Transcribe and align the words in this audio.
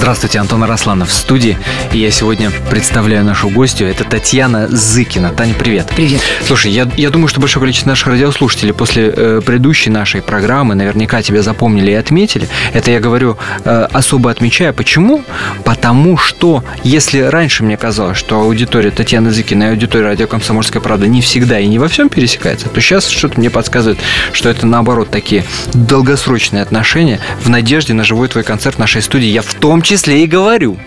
Здравствуйте, 0.00 0.38
Антон 0.38 0.62
Арасланов 0.64 1.10
в 1.10 1.12
студии. 1.12 1.58
И 1.92 1.98
я 1.98 2.10
сегодня 2.10 2.50
представляю 2.70 3.22
нашу 3.22 3.50
гостью. 3.50 3.86
Это 3.86 4.02
Татьяна 4.04 4.66
Зыкина. 4.66 5.28
Таня, 5.28 5.52
привет. 5.52 5.92
Привет. 5.94 6.22
Слушай, 6.42 6.72
я, 6.72 6.88
я 6.96 7.10
думаю, 7.10 7.28
что 7.28 7.38
большое 7.38 7.60
количество 7.60 7.90
наших 7.90 8.08
радиослушателей 8.08 8.72
после 8.72 9.12
э, 9.14 9.42
предыдущей 9.44 9.90
нашей 9.90 10.22
программы 10.22 10.74
наверняка 10.74 11.20
тебя 11.20 11.42
запомнили 11.42 11.90
и 11.90 11.94
отметили. 11.94 12.48
Это 12.72 12.90
я 12.90 12.98
говорю 12.98 13.36
э, 13.64 13.88
особо 13.92 14.30
отмечая. 14.30 14.72
Почему? 14.72 15.22
Потому 15.64 16.16
что 16.16 16.64
если 16.82 17.20
раньше 17.20 17.62
мне 17.62 17.76
казалось, 17.76 18.16
что 18.16 18.40
аудитория 18.40 18.90
Татьяны 18.90 19.30
Зыкиной 19.30 19.66
и 19.66 19.70
аудитория 19.72 20.06
радио 20.06 20.26
«Комсомольская 20.26 20.80
правда» 20.80 21.08
не 21.08 21.20
всегда 21.20 21.60
и 21.60 21.66
не 21.66 21.78
во 21.78 21.88
всем 21.88 22.08
пересекается, 22.08 22.70
то 22.70 22.80
сейчас 22.80 23.06
что-то 23.06 23.38
мне 23.38 23.50
подсказывает, 23.50 23.98
что 24.32 24.48
это 24.48 24.66
наоборот 24.66 25.10
такие 25.10 25.44
долгосрочные 25.74 26.62
отношения 26.62 27.20
в 27.42 27.50
надежде 27.50 27.92
на 27.92 28.02
живой 28.02 28.28
твой 28.28 28.44
концерт 28.44 28.76
в 28.76 28.78
нашей 28.78 29.02
студии. 29.02 29.26
Я 29.26 29.42
в 29.42 29.52
том 29.52 29.82
числе 29.82 29.89
и 29.90 30.26
говорю. 30.26 30.78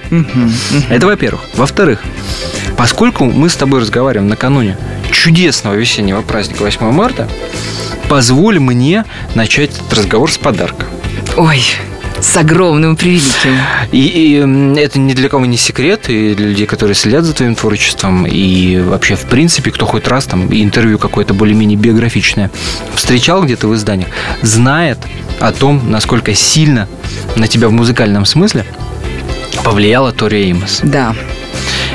Это 0.89 1.07
во-первых. 1.07 1.41
Во-вторых, 1.55 2.02
поскольку 2.77 3.26
мы 3.26 3.49
с 3.49 3.55
тобой 3.55 3.81
разговариваем 3.81 4.29
накануне 4.29 4.77
чудесного 5.12 5.76
весеннего 5.76 6.21
праздника 6.21 6.63
8 6.63 6.91
марта, 6.91 7.27
позволь 8.07 8.59
мне 8.59 9.05
начать 9.35 9.71
этот 9.71 9.93
разговор 9.93 10.31
с 10.31 10.38
подарка. 10.38 10.85
Ой, 11.35 11.62
с 12.21 12.38
огромным 12.38 12.95
превеликим. 12.95 13.57
И, 13.91 13.99
и 13.99 14.79
это 14.79 14.99
ни 14.99 15.13
для 15.13 15.27
кого 15.27 15.45
не 15.45 15.57
секрет, 15.57 16.09
и 16.09 16.34
для 16.34 16.48
людей, 16.48 16.65
которые 16.65 16.95
следят 16.95 17.26
за 17.26 17.34
твоим 17.34 17.55
творчеством, 17.55 18.26
и 18.26 18.79
вообще, 18.79 19.15
в 19.15 19.26
принципе, 19.26 19.71
кто 19.71 19.85
хоть 19.85 20.07
раз 20.07 20.26
там 20.26 20.48
интервью 20.54 20.98
какое-то 20.98 21.34
более-менее 21.34 21.77
биографичное 21.77 22.49
встречал 22.95 23.43
где-то 23.43 23.67
в 23.67 23.76
изданиях, 23.76 24.10
знает 24.41 24.98
о 25.40 25.51
том, 25.51 25.91
насколько 25.91 26.34
сильно 26.34 26.88
на 27.35 27.48
тебя 27.48 27.67
в 27.67 27.71
музыкальном 27.71 28.26
смысле 28.26 28.65
повлияла 29.64 30.12
Тори 30.12 30.44
Эймос. 30.44 30.82
Да. 30.84 31.16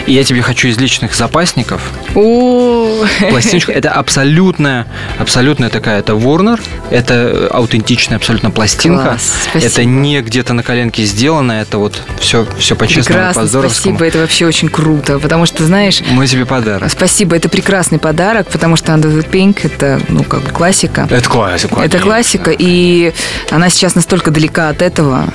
И 0.09 0.13
я 0.15 0.25
тебе 0.25 0.41
хочу 0.41 0.69
из 0.69 0.79
личных 0.79 1.15
запасников 1.15 1.83
пластиночку. 2.15 3.73
Это 3.73 3.93
абсолютная, 3.93 4.87
абсолютная 5.19 5.69
такая, 5.69 6.01
это 6.01 6.15
Warner, 6.15 6.59
это 6.91 7.49
аутентичная 7.53 8.17
абсолютно 8.17 8.51
пластинка. 8.51 9.03
Класс, 9.03 9.35
это 9.53 9.85
не 9.85 10.23
где-то 10.23 10.55
на 10.55 10.63
коленке 10.63 11.05
сделано, 11.05 11.53
это 11.53 11.77
вот 11.77 12.01
все, 12.21 12.47
все 12.59 12.75
по-честному, 12.75 13.35
по-здоровскому. 13.35 13.97
спасибо, 13.97 14.07
это 14.07 14.19
вообще 14.21 14.47
очень 14.47 14.71
круто, 14.71 15.19
потому 15.19 15.45
что, 15.45 15.65
знаешь, 15.65 16.01
Мой 16.11 16.27
тебе 16.27 16.47
подарок. 16.47 16.91
спасибо, 16.91 17.37
это 17.37 17.51
прекрасный 17.51 17.99
подарок, 17.99 18.49
потому 18.49 18.77
что 18.77 18.93
Under 18.93 19.15
the 19.15 19.29
Pink 19.29 19.61
это, 19.63 20.01
ну, 20.09 20.25
как 20.25 20.41
бы 20.41 20.51
классика. 20.53 21.07
Это 21.11 21.29
классика. 21.29 21.81
Это 21.83 21.99
классика, 21.99 22.51
и 22.57 23.13
она 23.51 23.69
сейчас 23.69 23.95
настолько 23.95 24.31
далека 24.31 24.71
от 24.71 24.81
этого, 24.81 25.29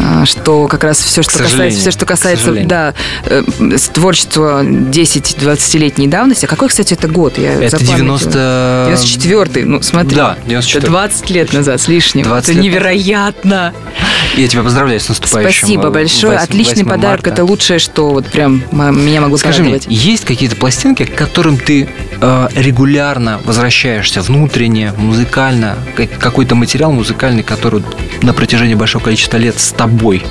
а, 0.00 0.24
что 0.24 0.68
как 0.68 0.84
раз 0.84 1.00
все, 1.00 1.22
что 1.22 1.38
касается, 1.38 1.80
все, 1.80 1.90
что 1.90 2.06
касается, 2.06 2.52
да, 2.64 2.94
с 3.88 3.90
творчества 3.90 4.62
10-20-летней 4.62 6.08
давности. 6.08 6.44
А 6.44 6.48
какой, 6.48 6.68
кстати, 6.68 6.92
это 6.94 7.08
год? 7.08 7.38
Я 7.38 7.54
Это 7.54 7.78
запамятовала. 7.78 8.18
90... 8.18 9.18
94-й, 9.18 9.64
ну 9.64 9.82
смотри. 9.82 10.16
Да, 10.16 10.36
94-й. 10.46 10.78
Это 10.78 10.86
20 10.86 11.30
лет 11.30 11.52
назад 11.54 11.80
с 11.80 11.88
лишним. 11.88 12.24
20 12.24 12.48
это 12.50 12.52
лет 12.56 12.64
невероятно. 12.64 13.72
Я 14.36 14.46
тебя 14.48 14.62
поздравляю 14.62 15.00
с 15.00 15.08
наступающим. 15.08 15.58
Спасибо 15.60 15.88
э, 15.88 15.90
большое. 15.90 16.32
8 16.34 16.44
Отличный 16.44 16.74
8 16.84 16.88
подарок. 16.88 17.04
марта. 17.26 17.30
Это 17.30 17.44
лучшее, 17.44 17.78
что 17.78 18.10
вот 18.10 18.26
прям 18.26 18.62
меня 18.72 19.20
могу 19.22 19.38
Скажи 19.38 19.62
мне, 19.62 19.72
порадовать. 19.72 19.86
есть 20.04 20.24
какие-то 20.26 20.56
пластинки, 20.56 21.04
к 21.04 21.14
которым 21.14 21.56
ты 21.56 21.88
э, 22.20 22.48
регулярно 22.54 23.40
возвращаешься 23.44 24.20
внутренне, 24.20 24.92
музыкально, 24.96 25.76
как- 25.96 26.18
какой-то 26.18 26.54
материал 26.54 26.92
музыкальный, 26.92 27.42
который 27.42 27.82
на 28.22 28.34
протяжении 28.34 28.74
большого 28.74 29.02
количества 29.02 29.38
лет 29.38 29.58
с 29.58 29.70
тобой? 29.72 30.22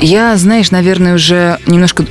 Я, 0.00 0.36
знаешь, 0.36 0.70
наверное, 0.70 1.14
уже 1.14 1.58
немножко 1.66 2.04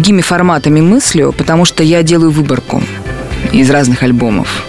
другими 0.00 0.22
форматами 0.22 0.80
мыслю, 0.80 1.34
потому 1.36 1.66
что 1.66 1.82
я 1.82 2.02
делаю 2.02 2.30
выборку 2.30 2.82
из 3.52 3.68
разных 3.68 4.02
альбомов. 4.02 4.64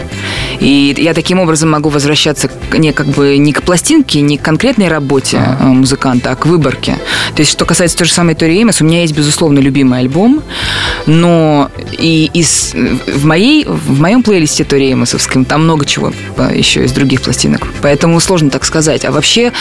И 0.61 0.93
я 0.97 1.13
таким 1.13 1.39
образом 1.39 1.71
могу 1.71 1.89
возвращаться 1.89 2.49
не 2.71 2.93
как 2.93 3.07
бы 3.07 3.37
не 3.37 3.51
к 3.51 3.63
пластинке, 3.63 4.21
не 4.21 4.37
к 4.37 4.43
конкретной 4.43 4.87
работе 4.87 5.41
э, 5.59 5.63
музыканта, 5.65 6.31
а 6.31 6.35
к 6.35 6.45
выборке. 6.45 6.97
То 7.35 7.41
есть, 7.41 7.51
что 7.51 7.65
касается 7.65 7.97
той 7.97 8.07
же 8.07 8.13
самой 8.13 8.35
Тори 8.35 8.59
Эймос, 8.59 8.79
у 8.81 8.85
меня 8.85 9.01
есть, 9.01 9.15
безусловно, 9.15 9.57
любимый 9.59 9.99
альбом, 9.99 10.43
но 11.07 11.71
и 11.91 12.29
из, 12.33 12.73
в, 12.73 13.25
моей, 13.25 13.65
в 13.65 13.99
моем 13.99 14.21
плейлисте 14.21 14.63
Тори 14.63 14.89
Эймосовском 14.89 15.45
там 15.45 15.63
много 15.63 15.85
чего 15.85 16.13
э, 16.37 16.51
еще 16.55 16.85
из 16.85 16.91
других 16.91 17.21
пластинок. 17.23 17.67
Поэтому 17.81 18.19
сложно 18.19 18.51
так 18.51 18.63
сказать. 18.63 19.03
А 19.03 19.11
вообще, 19.11 19.51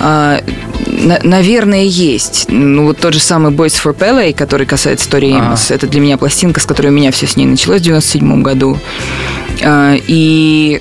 э, 0.00 0.40
на- 0.86 1.20
наверное, 1.22 1.84
есть. 1.84 2.46
Ну, 2.48 2.86
вот 2.86 2.98
тот 2.98 3.12
же 3.12 3.20
самый 3.20 3.52
Boys 3.52 3.74
for 3.82 3.94
Pele, 3.94 4.34
который 4.34 4.66
касается 4.66 5.10
Тори. 5.10 5.28
Эймос, 5.32 5.70
это 5.70 5.86
для 5.86 6.00
меня 6.00 6.16
пластинка, 6.16 6.60
с 6.60 6.64
которой 6.64 6.88
у 6.88 6.92
меня 6.92 7.10
все 7.12 7.26
с 7.26 7.36
ней 7.36 7.44
началось 7.44 7.80
в 7.80 7.84
97 7.84 8.42
году. 8.42 8.78
А, 9.62 9.96
И 10.06 10.80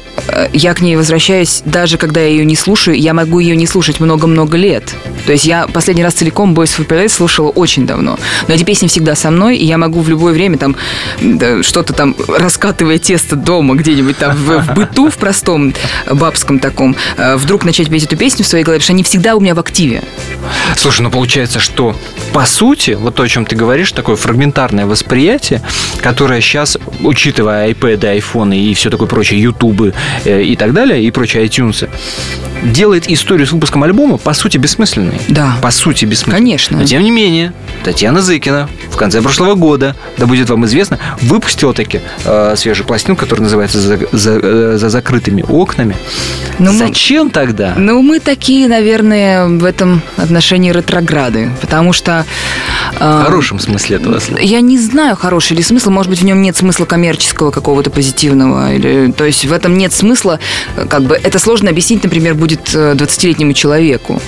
я 0.53 0.73
к 0.73 0.81
ней 0.81 0.95
возвращаюсь, 0.95 1.61
даже 1.65 1.97
когда 1.97 2.21
я 2.21 2.27
ее 2.27 2.45
не 2.45 2.55
слушаю, 2.55 2.97
я 2.99 3.13
могу 3.13 3.39
ее 3.39 3.55
не 3.55 3.67
слушать 3.67 3.99
много-много 3.99 4.57
лет. 4.57 4.95
То 5.25 5.31
есть 5.31 5.45
я 5.45 5.67
последний 5.67 6.03
раз 6.03 6.13
целиком 6.13 6.53
Boys 6.53 6.77
for 6.77 6.87
Paradise 6.87 7.09
слушала 7.09 7.49
очень 7.49 7.85
давно. 7.85 8.17
Но 8.47 8.53
эти 8.53 8.63
песни 8.63 8.87
всегда 8.87 9.15
со 9.15 9.31
мной, 9.31 9.57
и 9.57 9.65
я 9.65 9.77
могу 9.77 10.01
в 10.01 10.09
любое 10.09 10.33
время 10.33 10.57
там 10.57 10.75
да, 11.21 11.63
что-то 11.63 11.93
там, 11.93 12.15
раскатывая 12.27 12.97
тесто 12.97 13.35
дома 13.35 13.75
где-нибудь 13.75 14.17
там 14.17 14.35
в, 14.35 14.59
в 14.61 14.73
быту, 14.73 15.09
в 15.09 15.17
простом 15.17 15.73
бабском 16.09 16.59
таком, 16.59 16.95
э, 17.17 17.35
вдруг 17.35 17.65
начать 17.65 17.89
петь 17.89 18.03
эту 18.03 18.17
песню 18.17 18.43
в 18.43 18.47
своей 18.47 18.63
голове, 18.63 18.79
потому 18.79 18.85
что 18.85 18.93
они 18.93 19.03
всегда 19.03 19.35
у 19.35 19.39
меня 19.39 19.55
в 19.55 19.59
активе. 19.59 20.03
Слушай, 20.75 21.01
ну 21.01 21.09
получается, 21.09 21.59
что 21.59 21.95
по 22.33 22.45
сути, 22.45 22.91
вот 22.91 23.15
то, 23.15 23.23
о 23.23 23.27
чем 23.27 23.45
ты 23.45 23.55
говоришь, 23.55 23.91
такое 23.91 24.15
фрагментарное 24.15 24.85
восприятие, 24.85 25.61
которое 26.01 26.41
сейчас, 26.41 26.77
учитывая 27.01 27.69
iPad, 27.71 28.19
iPhone 28.19 28.55
и 28.55 28.73
все 28.73 28.89
такое 28.89 29.07
прочее, 29.07 29.41
YouTube 29.41 29.81
э, 29.81 29.93
и 30.25 30.55
так 30.55 30.73
далее, 30.73 31.03
и 31.03 31.11
прочие 31.11 31.45
iTunes, 31.45 31.87
делает 32.63 33.09
историю 33.09 33.45
с 33.47 33.51
выпуском 33.51 33.83
альбома, 33.83 34.17
по 34.17 34.33
сути, 34.33 34.57
бессмысленной. 34.57 35.19
Да. 35.27 35.57
По 35.61 35.71
сути, 35.71 36.05
бессмысленной. 36.05 36.37
Конечно. 36.39 36.77
Но 36.79 36.85
тем 36.85 37.03
не 37.03 37.11
менее, 37.11 37.53
Татьяна 37.83 38.21
Зыкина 38.21 38.67
в 38.91 38.97
конце 38.97 39.21
прошлого 39.21 39.53
года, 39.53 39.95
да 40.17 40.25
будет 40.25 40.49
вам 40.49 40.65
известно, 40.65 40.97
выпустила 41.21 41.73
таки 41.73 42.01
э, 42.25 42.55
свежую 42.57 42.87
пластинку, 42.87 43.21
которая 43.21 43.43
называется 43.43 43.79
«За, 43.79 43.99
за- 44.11 44.39
э, 44.41 44.77
«За 44.79 44.89
закрытыми 44.89 45.43
окнами». 45.47 45.95
Ну, 46.57 46.71
мы- 46.71 46.77
Зачем 46.79 47.29
тогда? 47.29 47.73
Ну, 47.77 48.01
мы 48.01 48.19
такие, 48.19 48.67
наверное, 48.67 49.45
в 49.47 49.63
этом 49.63 50.01
отношении 50.17 50.71
ретрограды, 50.71 51.51
потому 51.61 51.93
что... 51.93 52.25
э, 52.99 53.19
В 53.21 53.25
хорошем 53.25 53.59
смысле 53.59 53.97
этого 53.97 54.19
слова. 54.19 54.39
Я 54.41 54.61
не 54.61 54.79
знаю, 54.79 55.15
хороший 55.15 55.55
ли 55.57 55.61
смысл. 55.63 55.91
Может 55.91 56.09
быть, 56.09 56.21
в 56.21 56.25
нем 56.25 56.41
нет 56.41 56.57
смысла 56.57 56.85
коммерческого 56.85 57.51
какого-то 57.51 57.91
позитивного. 57.91 58.73
Или, 58.73 59.11
то 59.11 59.25
есть 59.25 59.45
в 59.45 59.53
этом 59.53 59.77
нет 59.77 59.93
смысла. 59.93 60.06
Э, 60.15 60.85
Как 60.89 61.03
бы 61.03 61.15
это 61.15 61.39
сложно 61.39 61.69
объяснить, 61.69 62.03
например, 62.03 62.35
будет 62.35 62.73
э, 62.73 62.93
20-летнему 62.93 63.53
человеку. 63.53 64.21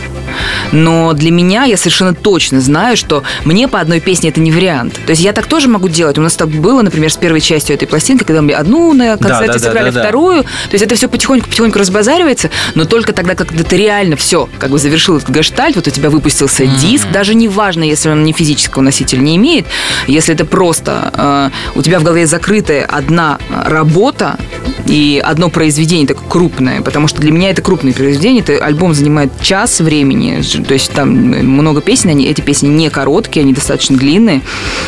Но 0.71 1.13
для 1.13 1.31
меня 1.31 1.63
я 1.63 1.77
совершенно 1.77 2.13
точно 2.13 2.61
знаю, 2.61 2.97
что 2.97 3.23
мне 3.45 3.67
по 3.67 3.79
одной 3.79 3.99
песне 3.99 4.29
это 4.29 4.39
не 4.39 4.51
вариант. 4.51 4.93
То 5.05 5.11
есть 5.11 5.21
я 5.21 5.33
так 5.33 5.47
тоже 5.47 5.67
могу 5.67 5.87
делать. 5.89 6.17
У 6.17 6.21
нас 6.21 6.35
так 6.35 6.49
было, 6.49 6.81
например, 6.81 7.11
с 7.11 7.17
первой 7.17 7.41
частью 7.41 7.75
этой 7.75 7.87
пластинки, 7.87 8.23
когда 8.23 8.41
мы 8.41 8.53
одну 8.53 8.93
на 8.93 9.17
концерте 9.17 9.47
да, 9.47 9.53
да, 9.53 9.59
сыграли, 9.59 9.89
да, 9.89 9.91
да. 9.91 10.01
вторую. 10.01 10.43
То 10.43 10.73
есть 10.73 10.85
это 10.85 10.95
все 10.95 11.07
потихоньку-потихоньку 11.07 11.79
разбазаривается, 11.79 12.49
но 12.75 12.85
только 12.85 13.13
тогда, 13.13 13.35
когда 13.35 13.63
ты 13.63 13.77
реально 13.77 14.15
все, 14.15 14.49
как 14.59 14.71
бы 14.71 14.77
завершил 14.77 15.17
этот 15.17 15.29
гештальт, 15.29 15.75
вот 15.75 15.87
у 15.87 15.91
тебя 15.91 16.09
выпустился 16.09 16.65
диск, 16.65 17.09
даже 17.11 17.35
не 17.35 17.47
важно, 17.47 17.83
если 17.83 18.09
он 18.09 18.23
не 18.23 18.33
физического 18.33 18.81
носителя 18.81 19.19
не 19.19 19.35
имеет, 19.35 19.65
если 20.07 20.33
это 20.33 20.45
просто 20.45 21.51
э, 21.73 21.77
у 21.77 21.81
тебя 21.81 21.99
в 21.99 22.03
голове 22.03 22.27
закрытая 22.27 22.85
одна 22.85 23.39
работа 23.49 24.37
и 24.85 25.21
одно 25.23 25.49
произведение 25.49 25.68
такое 26.07 26.27
крупное, 26.27 26.81
потому 26.81 27.07
что 27.07 27.21
для 27.21 27.31
меня 27.31 27.49
это 27.49 27.61
крупное 27.61 27.93
произведение, 27.93 28.41
это 28.41 28.63
альбом 28.63 28.93
занимает 28.93 29.31
час 29.41 29.79
времени, 29.79 30.41
то 30.67 30.73
есть 30.73 30.91
там 30.91 31.09
много 31.09 31.81
песен, 31.81 32.09
они, 32.09 32.25
эти 32.27 32.41
песни 32.41 32.67
не 32.67 32.89
короткие, 32.89 33.43
они 33.43 33.53
достаточно 33.53 33.97
длинные, 33.97 34.41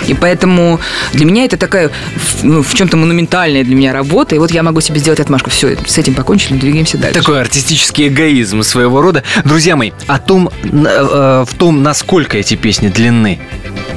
и 0.08 0.14
поэтому 0.14 0.80
для 1.14 1.26
меня 1.26 1.46
это 1.46 1.58
такая 1.58 1.92
ну, 2.44 2.64
в 2.64 2.74
чем-то 2.74 2.98
монументальная 2.98 3.64
для 3.64 3.76
меня 3.76 3.94
работа, 3.94 4.36
и 4.36 4.40
вот 4.40 4.52
я 4.52 4.64
могу 4.64 4.82
себе 4.82 5.00
сделать 5.00 5.20
отмашку, 5.20 5.50
все, 5.50 5.78
с 5.86 5.98
этим 5.98 6.14
покончили, 6.14 6.58
двигаемся 6.58 6.98
дальше. 6.98 7.20
Такой 7.20 7.42
артистический 7.42 8.08
эгоизм 8.08 8.64
своего 8.64 9.02
рода. 9.02 9.24
Друзья 9.46 9.76
мои, 9.76 9.92
о 10.08 10.20
том, 10.20 10.50
н- 10.64 10.88
э, 10.88 11.46
в 11.48 11.54
том, 11.56 11.84
насколько 11.84 12.38
эти 12.38 12.56
песни 12.56 12.90
длинны 12.90 13.40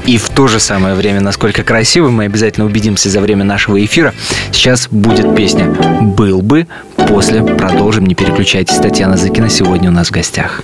и 0.07 0.19
в 0.19 0.29
то 0.29 0.49
же 0.49 0.61
самое 0.61 0.95
время, 0.95 1.21
насколько 1.21 1.63
красивы, 1.63 2.11
мы 2.11 2.25
обязательно 2.25 2.67
убедимся 2.67 3.09
за 3.09 3.21
время 3.21 3.45
нашего 3.45 3.83
эфира. 3.83 4.13
Сейчас 4.53 4.89
будет 4.91 5.35
песня 5.35 5.67
«Был 6.01 6.43
бы». 6.43 6.67
После. 7.09 7.43
Продолжим, 7.43 8.06
не 8.06 8.15
переключайтесь, 8.15 8.77
Татьяна 8.77 9.17
Зыкина 9.17 9.49
сегодня 9.49 9.91
у 9.91 9.93
нас 9.93 10.09
в 10.09 10.11
гостях. 10.11 10.62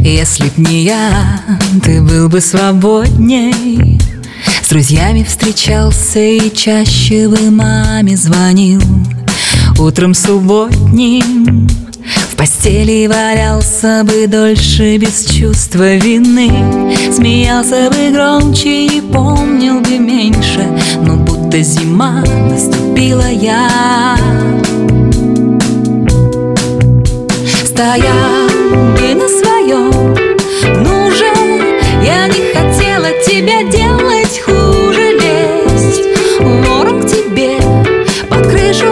Если 0.00 0.48
б 0.48 0.52
не 0.56 0.82
я, 0.82 1.40
ты 1.80 2.02
был 2.02 2.28
бы 2.28 2.40
свободней. 2.40 4.00
С 4.62 4.68
друзьями 4.68 5.24
встречался 5.24 6.18
и 6.18 6.54
чаще 6.54 7.28
бы 7.28 7.50
маме 7.50 8.16
звонил. 8.16 8.80
Утром 9.78 10.14
субботним 10.14 11.68
в 12.30 12.36
постели 12.36 13.06
валялся 13.06 14.02
бы 14.04 14.26
дольше 14.26 14.96
без 14.96 15.26
чувства 15.26 15.96
вины. 15.96 16.50
Смеялся 17.12 17.90
бы 17.90 18.10
громче 18.12 18.86
и 18.86 19.00
помнил 19.00 19.80
бы 19.80 19.98
меньше 19.98 20.66
Но 21.02 21.16
будто 21.16 21.60
зима 21.62 22.22
наступила 22.50 23.30
я. 23.30 24.16
Стоял 27.64 28.48
бы 28.96 29.14
на 29.14 29.28
своем 29.28 30.25
тебя 33.26 33.64
делать 33.64 34.40
хуже 34.40 35.12
Лезть. 35.12 36.04
Вором 36.38 37.02
к 37.02 37.06
тебе 37.06 37.58
под 38.28 38.46
крышу 38.46 38.86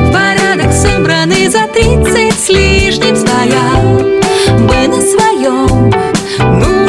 В 0.00 0.12
порядок 0.12 0.70
собранный 0.70 1.48
за 1.48 1.66
тридцать 1.68 2.38
с 2.38 2.50
лишним 2.50 3.16
Стоял. 3.16 4.00
Бы 4.66 4.86
на 4.86 5.00
своем 5.00 5.90
Ну 6.60 6.88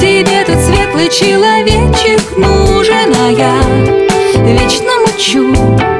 тебе 0.00 0.44
тут 0.46 0.56
светлый 0.56 1.10
человечек 1.10 2.38
нужен 2.38 3.14
А 3.20 3.30
я 3.30 3.54
вечно 4.42 4.90
мучу 5.00 5.93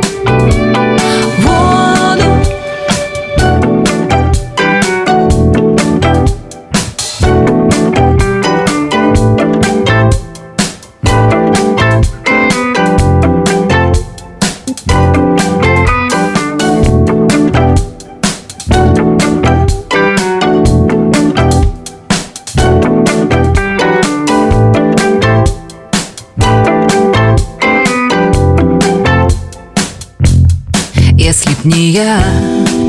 Если 31.24 31.52
б 31.52 31.56
не 31.64 31.88
я, 31.88 32.22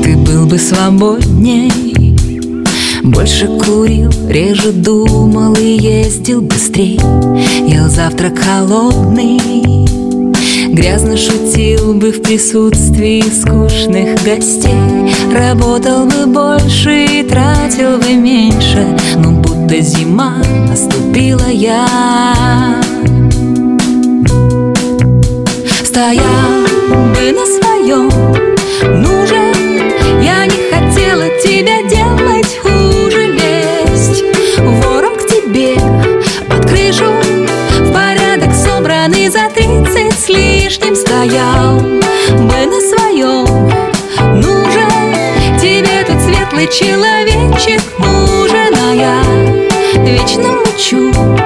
ты 0.02 0.14
был 0.14 0.44
бы 0.44 0.58
свободней. 0.58 1.72
Больше 3.02 3.46
курил, 3.46 4.10
реже 4.28 4.72
думал 4.72 5.54
и 5.54 5.78
ездил 5.78 6.42
быстрей. 6.42 7.00
Ел 7.66 7.88
завтрак 7.88 8.38
холодный 8.38 9.86
Грязно 10.68 11.16
шутил 11.16 11.94
бы 11.94 12.12
в 12.12 12.20
присутствии 12.20 13.22
скучных 13.22 14.22
гостей. 14.22 15.14
Работал 15.32 16.04
бы 16.04 16.26
больше 16.26 17.06
и 17.06 17.22
тратил 17.22 17.96
бы 17.96 18.12
меньше 18.12 18.86
Но 19.16 19.30
будто 19.30 19.80
зима 19.80 20.34
наступила 20.68 21.48
я. 21.48 22.82
Стоял 25.82 26.66
бы 27.14 27.32
на 27.32 27.46
своем 27.46 28.25
Ну 28.82 29.26
же, 29.26 29.36
я 30.22 30.46
не 30.46 30.70
хотела 30.70 31.28
тебя 31.42 31.82
делать 31.82 32.58
хуже 32.62 33.26
Лезть 33.26 34.22
вором 34.58 35.14
к 35.16 35.26
тебе 35.26 35.76
под 36.48 36.64
В 36.64 37.92
порядок 37.92 38.54
собранный 38.54 39.28
за 39.28 39.48
тридцать 39.54 40.18
с 40.18 40.28
лишним 40.28 40.94
Стоял 40.94 41.80
бы 41.80 42.66
на 42.66 42.80
своем. 42.80 43.70
Ну 44.34 44.66
тебе 45.60 46.04
тут 46.06 46.20
светлый 46.20 46.66
человечек 46.68 47.82
нужен 47.98 48.74
А 48.74 48.94
я 48.94 49.22
вечно 50.04 50.52
мучу 50.52 51.45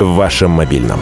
В 0.00 0.14
вашем 0.14 0.52
мобильном. 0.52 1.00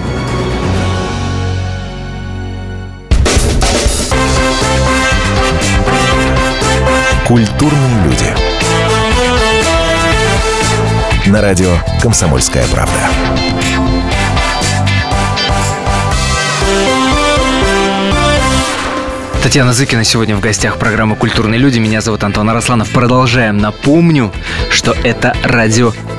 Культурные 7.26 8.04
люди. 8.04 8.34
На 11.26 11.42
радио 11.42 11.76
«Комсомольская 12.00 12.64
правда». 12.68 12.92
Татьяна 19.42 19.74
Зыкина 19.74 20.04
сегодня 20.04 20.34
в 20.36 20.40
гостях 20.40 20.78
программы 20.78 21.16
«Культурные 21.16 21.60
люди». 21.60 21.78
Меня 21.78 22.00
зовут 22.00 22.24
Антон 22.24 22.48
Арасланов. 22.48 22.90
Продолжаем. 22.90 23.58
Напомню, 23.58 24.32
что 24.70 24.92
это 25.04 25.36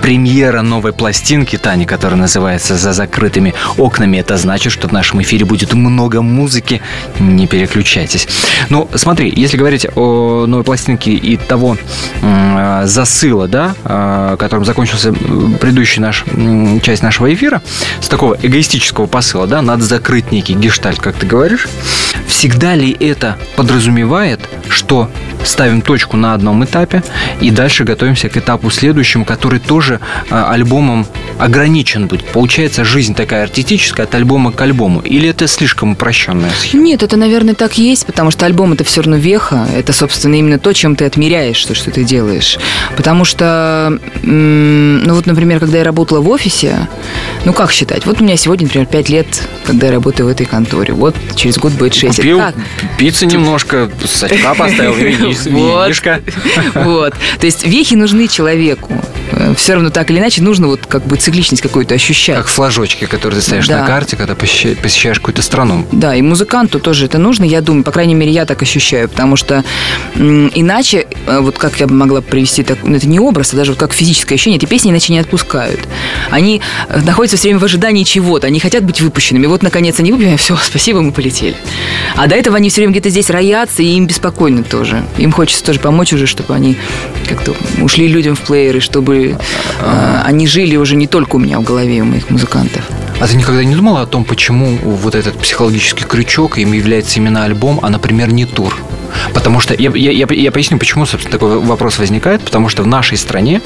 радиопремьера 0.07 0.61
новой 0.61 0.93
пластинки 0.93 1.57
Тани, 1.57 1.85
которая 1.85 2.17
называется 2.17 2.77
«За 2.77 2.93
закрытыми 2.93 3.53
окнами». 3.77 4.17
Это 4.17 4.37
значит, 4.37 4.71
что 4.71 4.87
в 4.87 4.93
нашем 4.93 5.21
эфире 5.21 5.43
будет 5.43 5.73
много 5.73 6.21
музыки. 6.21 6.81
Не 7.19 7.45
переключайтесь. 7.45 8.25
Ну, 8.69 8.87
смотри, 8.95 9.33
если 9.35 9.57
говорить 9.57 9.85
о 9.95 10.45
новой 10.47 10.63
пластинке 10.63 11.11
и 11.11 11.35
того 11.35 11.75
м, 12.21 12.87
засыла, 12.87 13.49
да, 13.49 13.75
э, 13.83 14.37
которым 14.39 14.63
закончился 14.63 15.11
предыдущий 15.11 16.01
наш, 16.01 16.23
часть 16.83 17.03
нашего 17.03 17.33
эфира, 17.33 17.61
с 17.99 18.07
такого 18.07 18.37
эгоистического 18.41 19.07
посыла, 19.07 19.45
да, 19.45 19.61
надо 19.61 19.83
закрыть 19.83 20.31
некий 20.31 20.53
гештальт, 20.53 20.99
как 21.01 21.15
ты 21.17 21.25
говоришь, 21.25 21.67
всегда 22.27 22.75
ли 22.75 22.95
это 22.97 23.37
подразумевает, 23.57 24.39
что 24.71 25.09
ставим 25.43 25.81
точку 25.81 26.17
на 26.17 26.33
одном 26.33 26.63
этапе 26.63 27.03
и 27.41 27.51
дальше 27.51 27.83
готовимся 27.83 28.29
к 28.29 28.37
этапу 28.37 28.69
следующему, 28.69 29.25
который 29.25 29.59
тоже 29.59 29.99
э, 30.29 30.35
альбомом 30.35 31.05
ограничен 31.39 32.07
будет. 32.07 32.25
Получается, 32.25 32.83
жизнь 32.83 33.15
такая 33.15 33.43
артистическая 33.43 34.05
от 34.05 34.15
альбома 34.15 34.51
к 34.51 34.61
альбому. 34.61 35.01
Или 35.01 35.29
это 35.29 35.47
слишком 35.47 35.93
упрощенная 35.93 36.51
схема? 36.51 36.83
Нет, 36.83 37.03
это, 37.03 37.17
наверное, 37.17 37.55
так 37.55 37.77
есть, 37.77 38.05
потому 38.05 38.31
что 38.31 38.45
альбом 38.45 38.73
это 38.73 38.83
все 38.83 39.01
равно 39.01 39.17
веха. 39.17 39.67
Это, 39.75 39.93
собственно, 39.93 40.35
именно 40.35 40.59
то, 40.59 40.73
чем 40.73 40.95
ты 40.95 41.05
отмеряешь 41.05 41.63
то, 41.63 41.75
что 41.75 41.91
ты 41.91 42.03
делаешь. 42.03 42.57
Потому 42.95 43.25
что, 43.25 43.97
ну 44.23 45.13
вот, 45.13 45.25
например, 45.25 45.59
когда 45.59 45.79
я 45.79 45.83
работала 45.83 46.21
в 46.21 46.29
офисе, 46.29 46.87
ну 47.45 47.53
как 47.53 47.71
считать? 47.71 48.05
Вот 48.05 48.21
у 48.21 48.23
меня 48.23 48.37
сегодня, 48.37 48.67
например, 48.67 48.87
5 48.87 49.09
лет, 49.09 49.27
когда 49.65 49.87
я 49.87 49.93
работаю 49.93 50.27
в 50.27 50.29
этой 50.29 50.45
конторе. 50.45 50.93
Вот 50.93 51.15
через 51.35 51.57
год 51.57 51.73
будет 51.73 51.93
6. 51.93 52.15
Купил 52.15 52.41
пиццы 52.97 53.25
немножко, 53.25 53.89
сачка 54.05 54.51
поставил, 54.57 54.93
вини- 54.95 55.33
Вот. 56.75 57.13
То 57.39 57.45
есть 57.45 57.65
вехи 57.65 57.95
нужны 57.95 58.27
человеку. 58.27 58.93
Все 59.55 59.73
равно 59.73 59.89
так 59.89 60.09
или 60.09 60.19
иначе 60.19 60.41
нужно 60.41 60.67
вот 60.67 60.85
как 60.87 61.05
бы 61.05 61.17
цикличность 61.17 61.61
какую-то 61.61 61.95
ощущать. 61.95 62.37
Как 62.37 62.47
флажочки, 62.47 63.05
которые 63.05 63.39
ты 63.39 63.45
ставишь 63.45 63.67
на 63.67 63.85
карте, 63.85 64.15
когда 64.15 64.35
посещаешь, 64.35 65.19
какую-то 65.19 65.41
страну. 65.41 65.85
Да, 65.91 66.15
и 66.15 66.21
музыканту 66.21 66.79
тоже 66.79 67.05
это 67.05 67.17
нужно, 67.17 67.43
я 67.43 67.61
думаю, 67.61 67.83
по 67.83 67.91
крайней 67.91 68.15
мере, 68.15 68.31
я 68.31 68.45
так 68.45 68.61
ощущаю, 68.61 69.09
потому 69.09 69.35
что 69.35 69.63
иначе, 70.15 71.07
э, 71.25 71.39
вот 71.39 71.57
как 71.57 71.79
я 71.79 71.87
бы 71.87 71.93
могла 71.93 72.21
привести, 72.21 72.63
так, 72.63 72.79
ну, 72.83 72.95
это 72.95 73.07
не 73.07 73.19
образ, 73.19 73.53
а 73.53 73.57
даже 73.57 73.71
вот 73.71 73.79
как 73.79 73.93
физическое 73.93 74.35
ощущение, 74.35 74.57
эти 74.57 74.65
песни 74.65 74.91
иначе 74.91 75.13
не 75.13 75.19
отпускают. 75.19 75.81
Они 76.31 76.61
э, 76.89 77.01
находятся 77.01 77.37
все 77.37 77.49
время 77.49 77.59
в 77.59 77.63
ожидании 77.63 78.03
чего-то, 78.03 78.47
они 78.47 78.59
хотят 78.59 78.83
быть 78.83 79.01
выпущенными. 79.01 79.45
Вот, 79.45 79.61
наконец, 79.63 79.99
они 79.99 80.11
выпущены, 80.11 80.37
все, 80.37 80.57
спасибо, 80.57 81.01
мы 81.01 81.11
полетели. 81.11 81.55
А 82.15 82.27
до 82.27 82.35
этого 82.35 82.57
они 82.57 82.69
все 82.69 82.81
время 82.81 82.91
где-то 82.91 83.09
здесь 83.09 83.29
роятся, 83.29 83.83
и 83.83 83.87
им 83.87 84.07
беспокойно 84.07 84.46
тоже. 84.63 85.03
Им 85.17 85.31
хочется 85.31 85.63
тоже 85.63 85.79
помочь 85.79 86.13
уже, 86.13 86.27
чтобы 86.27 86.53
они 86.53 86.77
как-то 87.27 87.55
ушли 87.81 88.07
людям 88.07 88.35
в 88.35 88.41
плееры, 88.41 88.79
чтобы 88.79 89.37
э, 89.79 90.21
они 90.25 90.47
жили 90.47 90.75
уже 90.75 90.95
не 90.95 91.07
только 91.07 91.35
у 91.35 91.39
меня 91.39 91.59
в 91.59 91.63
голове, 91.63 92.01
у 92.01 92.05
моих 92.05 92.29
музыкантов. 92.29 92.81
А 93.19 93.27
ты 93.27 93.35
никогда 93.35 93.63
не 93.63 93.75
думала 93.75 94.01
о 94.01 94.05
том, 94.05 94.23
почему 94.23 94.77
вот 94.83 95.15
этот 95.15 95.37
психологический 95.39 96.03
крючок 96.03 96.57
им 96.57 96.73
является 96.73 97.19
именно 97.19 97.43
альбом, 97.43 97.79
а, 97.81 97.89
например, 97.89 98.31
не 98.31 98.45
тур? 98.45 98.77
Потому 99.33 99.59
что 99.59 99.73
я, 99.73 99.91
я, 99.93 100.11
я, 100.11 100.27
я 100.29 100.51
поясню, 100.51 100.77
почему, 100.77 101.05
собственно, 101.05 101.31
такой 101.31 101.59
вопрос 101.59 101.99
возникает. 101.99 102.41
Потому 102.41 102.69
что 102.69 102.83
в 102.83 102.87
нашей 102.87 103.17
стране, 103.17 103.61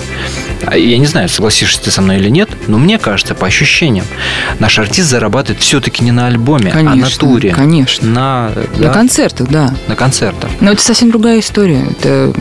а, 0.66 0.78
я 0.78 0.98
не 0.98 1.06
знаю, 1.06 1.30
согласишься 1.30 1.82
ты 1.82 1.92
со 1.92 2.02
мной 2.02 2.18
или 2.18 2.30
нет, 2.30 2.50
но 2.68 2.78
мне 2.78 2.98
кажется, 2.98 3.36
по 3.36 3.48
ощущениям, 3.48 4.06
наш 4.60 4.80
артист 4.80 5.10
зарабатывает 5.10 5.62
все-таки 5.62 6.04
не 6.04 6.12
на 6.12 6.28
альбоме, 6.28 6.72
конечно, 6.72 6.92
а 6.92 6.96
на 6.96 7.10
туре. 7.10 7.54
Конечно. 7.54 8.08
На, 8.08 8.52
да, 8.78 8.88
на 8.88 8.94
концертах, 8.94 9.48
да. 9.50 9.74
На 9.88 9.96
концертах. 9.96 10.50
Но 10.60 10.72
это 10.72 10.82
совсем 10.82 11.12
другая 11.12 11.40
история. 11.40 11.86
Это, 11.90 12.34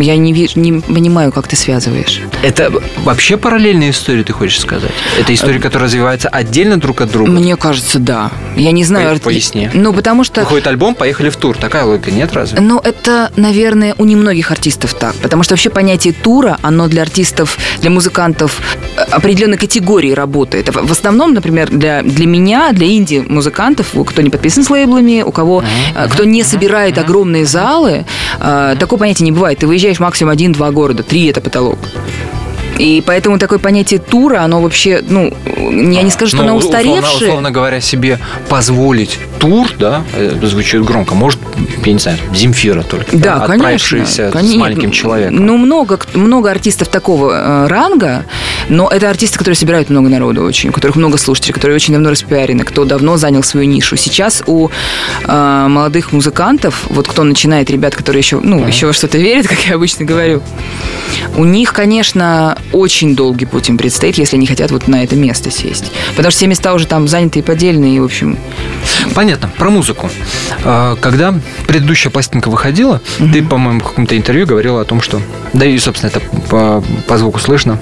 я 0.00 0.16
не, 0.16 0.32
не 0.32 0.80
понимаю, 0.80 1.32
как 1.32 1.48
ты 1.48 1.56
связываешь. 1.56 2.20
Это 2.42 2.72
вообще 2.98 3.36
параллельная 3.36 3.90
история, 3.90 4.24
ты 4.24 4.32
хочешь 4.32 4.60
сказать? 4.60 4.90
Это 5.18 5.34
история, 5.34 5.58
э, 5.58 5.60
которая 5.60 5.86
развивается 5.86 6.28
отдельно 6.28 6.78
друг 6.78 7.00
от 7.00 7.10
друга? 7.10 7.30
Мне 7.30 7.56
кажется, 7.56 7.98
да. 7.98 8.30
Я 8.56 8.72
не 8.72 8.84
знаю. 8.84 9.18
Поясни. 9.20 9.70
Ну, 9.74 9.92
потому 9.92 10.24
что... 10.24 10.40
Выходит 10.40 10.66
альбом, 10.66 10.94
поехали 10.94 11.30
в 11.30 11.36
тур. 11.36 11.56
Такая 11.56 11.84
логика, 11.84 12.10
нет 12.10 12.32
разве? 12.40 12.60
Ну, 12.60 12.78
это, 12.78 13.30
наверное, 13.36 13.94
у 13.98 14.04
немногих 14.04 14.50
артистов 14.50 14.94
так. 14.94 15.14
Потому 15.22 15.42
что 15.42 15.54
вообще 15.54 15.70
понятие 15.70 16.12
тура, 16.12 16.58
оно 16.62 16.88
для 16.88 17.02
артистов, 17.02 17.58
для 17.80 17.90
музыкантов 17.90 18.60
э, 18.96 19.00
определенной 19.02 19.58
категории 19.58 20.12
работает. 20.12 20.74
В 20.74 20.92
основном, 20.92 21.34
например, 21.34 21.70
для, 21.70 22.02
для 22.02 22.26
меня, 22.26 22.72
для 22.72 22.86
инди-музыкантов, 22.86 23.94
кто 24.06 24.22
не 24.22 24.30
подписан 24.30 24.64
с 24.64 24.70
лейблами, 24.70 25.22
у 25.22 25.32
кого, 25.32 25.62
uh-huh. 25.62 26.08
кто 26.10 26.24
не 26.24 26.42
собирает 26.42 26.98
огромные 26.98 27.46
залы, 27.46 28.04
э, 28.40 28.76
такое 28.78 28.98
понятие 28.98 29.24
не 29.24 29.32
бывает. 29.32 29.58
Ты 29.58 29.66
выезжаешь 29.66 30.00
максимум 30.00 30.32
один-два 30.32 30.70
города, 30.70 31.02
три 31.02 31.26
это 31.26 31.40
потолок. 31.40 31.78
И 32.78 33.02
поэтому 33.04 33.38
такое 33.38 33.58
понятие 33.58 34.00
тура, 34.00 34.40
оно 34.40 34.60
вообще, 34.62 35.02
ну, 35.06 35.32
я 35.56 36.02
не 36.02 36.10
скажу, 36.10 36.28
что 36.28 36.38
ну, 36.38 36.42
оно 36.44 36.56
устаревшее. 36.56 37.00
Условно, 37.00 37.26
условно 37.26 37.50
говоря, 37.50 37.80
себе 37.80 38.18
позволить 38.48 39.18
тур, 39.38 39.68
да, 39.78 40.02
это 40.16 40.46
звучит 40.46 40.84
громко, 40.84 41.14
может, 41.14 41.38
я 41.84 41.92
не 41.92 41.98
знаю, 41.98 42.18
Земфира 42.34 42.82
только, 42.82 43.16
да, 43.16 43.38
да 43.38 43.46
конечно, 43.46 43.98
конечно. 44.30 44.32
с 44.32 44.54
маленьким 44.56 44.90
человеком. 44.90 45.44
Ну, 45.44 45.56
много, 45.56 45.98
много 46.14 46.50
артистов 46.50 46.88
такого 46.88 47.32
э, 47.32 47.66
ранга, 47.68 48.24
но 48.68 48.88
это 48.88 49.08
артисты, 49.08 49.38
которые 49.38 49.56
собирают 49.56 49.90
много 49.90 50.08
народу 50.08 50.42
очень, 50.42 50.70
у 50.70 50.72
которых 50.72 50.96
много 50.96 51.16
слушателей, 51.18 51.54
которые 51.54 51.76
очень 51.76 51.94
давно 51.94 52.10
распиарены, 52.10 52.64
кто 52.64 52.84
давно 52.84 53.16
занял 53.16 53.42
свою 53.42 53.66
нишу. 53.66 53.96
Сейчас 53.96 54.42
у 54.46 54.68
э, 55.26 55.66
молодых 55.68 56.12
музыкантов, 56.12 56.84
вот 56.90 57.08
кто 57.08 57.24
начинает, 57.24 57.70
ребят, 57.70 57.96
которые 57.96 58.20
еще, 58.20 58.40
ну, 58.40 58.66
еще 58.66 58.86
во 58.86 58.92
что-то 58.92 59.18
верят, 59.18 59.48
как 59.48 59.58
я 59.66 59.74
обычно 59.76 60.04
говорю, 60.04 60.42
у 61.36 61.44
них, 61.44 61.72
конечно, 61.72 62.56
очень 62.72 63.16
долгий 63.16 63.46
путь 63.46 63.68
им 63.68 63.78
предстоит, 63.78 64.18
если 64.18 64.36
они 64.36 64.46
хотят 64.46 64.70
вот 64.70 64.88
на 64.88 65.02
это 65.02 65.16
место 65.16 65.50
сесть. 65.50 65.90
Потому 66.10 66.30
что 66.30 66.38
все 66.38 66.46
места 66.46 66.74
уже 66.74 66.86
там 66.86 67.08
заняты 67.08 67.40
и 67.40 67.42
поддельные, 67.42 67.96
и, 67.96 68.00
в 68.00 68.04
общем... 68.04 68.38
Понятно. 69.14 69.50
Про 69.56 69.70
музыку. 69.70 70.10
А, 70.64 70.96
когда 70.96 71.34
предыдущая 71.66 72.10
пластинка 72.10 72.48
выходила, 72.48 73.00
mm-hmm. 73.18 73.32
ты, 73.32 73.42
по-моему, 73.42 73.80
в 73.80 73.84
каком-то 73.84 74.16
интервью 74.16 74.46
говорила 74.46 74.80
о 74.80 74.84
том, 74.84 75.00
что... 75.00 75.20
Да 75.52 75.66
и, 75.66 75.78
собственно, 75.78 76.10
это 76.10 76.20
по, 76.48 76.82
по 77.06 77.18
звуку 77.18 77.40
слышно 77.40 77.78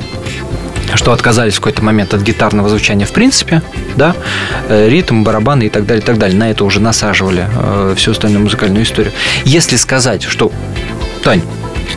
что 0.95 1.13
отказались 1.13 1.55
в 1.55 1.59
какой-то 1.59 1.83
момент 1.83 2.15
от 2.15 2.23
гитарного 2.23 2.69
звучания 2.71 3.05
в 3.05 3.13
принципе, 3.13 3.63
да, 3.97 4.17
э, 4.69 4.89
ритм, 4.89 5.23
барабаны 5.23 5.65
и 5.65 5.69
так 5.69 5.85
далее, 5.87 6.03
и 6.03 6.07
так 6.07 6.19
далее. 6.19 6.39
На 6.39 6.51
это 6.51 6.65
уже 6.65 6.81
насаживали 6.81 7.47
э, 7.47 7.95
всю 7.97 8.13
остальную 8.13 8.43
музыкальную 8.43 8.85
историю. 8.85 9.13
Если 9.45 9.77
сказать, 9.77 10.23
что 10.23 10.51
Тань, 11.23 11.43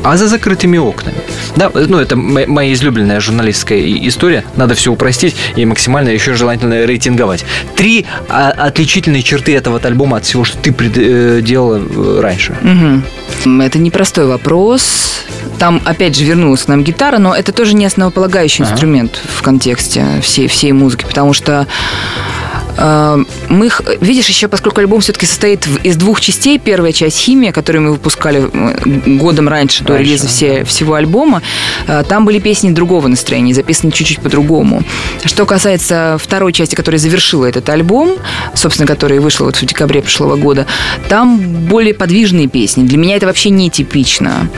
а 0.04 0.18
за 0.18 0.28
закрытыми 0.28 0.78
окнами. 0.78 1.18
Да, 1.56 1.72
ну 1.74 1.98
это 1.98 2.16
моя 2.16 2.74
излюбленная 2.74 3.20
журналистская 3.20 3.80
история. 4.08 4.44
Надо 4.56 4.76
все 4.76 4.92
упростить 4.92 5.36
и 5.56 5.66
максимально 5.66 6.10
еще 6.10 6.34
желательно 6.34 6.86
рейтинговать. 6.86 7.46
Три 7.76 8.06
а, 8.30 8.52
отличительные 8.52 9.24
черты 9.24 9.56
этого 9.56 9.80
альбома 9.84 10.18
от 10.18 10.26
всего, 10.26 10.44
что 10.44 10.58
ты 10.58 10.74
э, 10.96 11.42
делала 11.42 11.78
э, 11.78 12.20
раньше. 12.22 12.56
Угу. 12.62 13.62
Это 13.62 13.80
непростой 13.80 14.28
вопрос. 14.28 15.26
Там, 15.60 15.82
опять 15.86 16.16
же, 16.16 16.24
вернулась 16.24 16.68
нам 16.68 16.84
гитара, 16.84 17.18
но 17.18 17.36
это 17.36 17.52
тоже 17.52 17.76
не 17.76 17.86
основополагающий 17.86 18.64
ага. 18.64 18.74
инструмент 18.74 19.22
в 19.36 19.42
контексте 19.42 20.06
всей, 20.22 20.48
всей 20.48 20.72
музыки, 20.72 21.06
потому 21.06 21.34
что 21.34 21.68
Э, 22.78 23.18
мы, 23.50 23.70
видишь, 24.00 24.28
еще 24.28 24.48
поскольку 24.48 24.80
альбом 24.80 25.02
все-таки 25.02 25.26
состоит 25.26 25.68
из 25.84 25.96
двух 25.96 26.22
частей. 26.22 26.60
Первая 26.60 26.92
часть 26.92 27.18
«Химия», 27.18 27.52
которую 27.52 27.84
мы 27.84 27.92
выпускали 27.92 28.50
э, 28.52 29.18
годом 29.18 29.48
раньше, 29.48 29.84
до 29.84 29.98
релиза 29.98 30.28
все, 30.28 30.64
всего 30.64 30.96
альбома, 30.96 31.42
э, 31.88 32.04
там 32.08 32.26
были 32.26 32.40
песни 32.40 32.72
другого 32.72 33.08
настроения, 33.08 33.54
записаны 33.54 33.92
чуть-чуть 33.92 34.20
по-другому. 34.20 34.84
Что 35.26 35.46
касается 35.46 36.18
второй 36.20 36.54
части, 36.54 36.76
которая 36.76 37.00
завершила 37.00 37.46
этот 37.46 37.68
альбом, 37.70 38.16
собственно, 38.54 38.88
который 38.88 39.20
вышел 39.20 39.46
вот 39.46 39.56
в 39.56 39.66
декабре 39.66 40.02
прошлого 40.02 40.36
года, 40.36 40.66
там 41.10 41.40
более 41.40 41.94
подвижные 41.94 42.48
песни. 42.48 42.84
Для 42.84 42.98
меня 42.98 43.16
это 43.16 43.26
вообще 43.26 43.50
нетипично. 43.50 44.50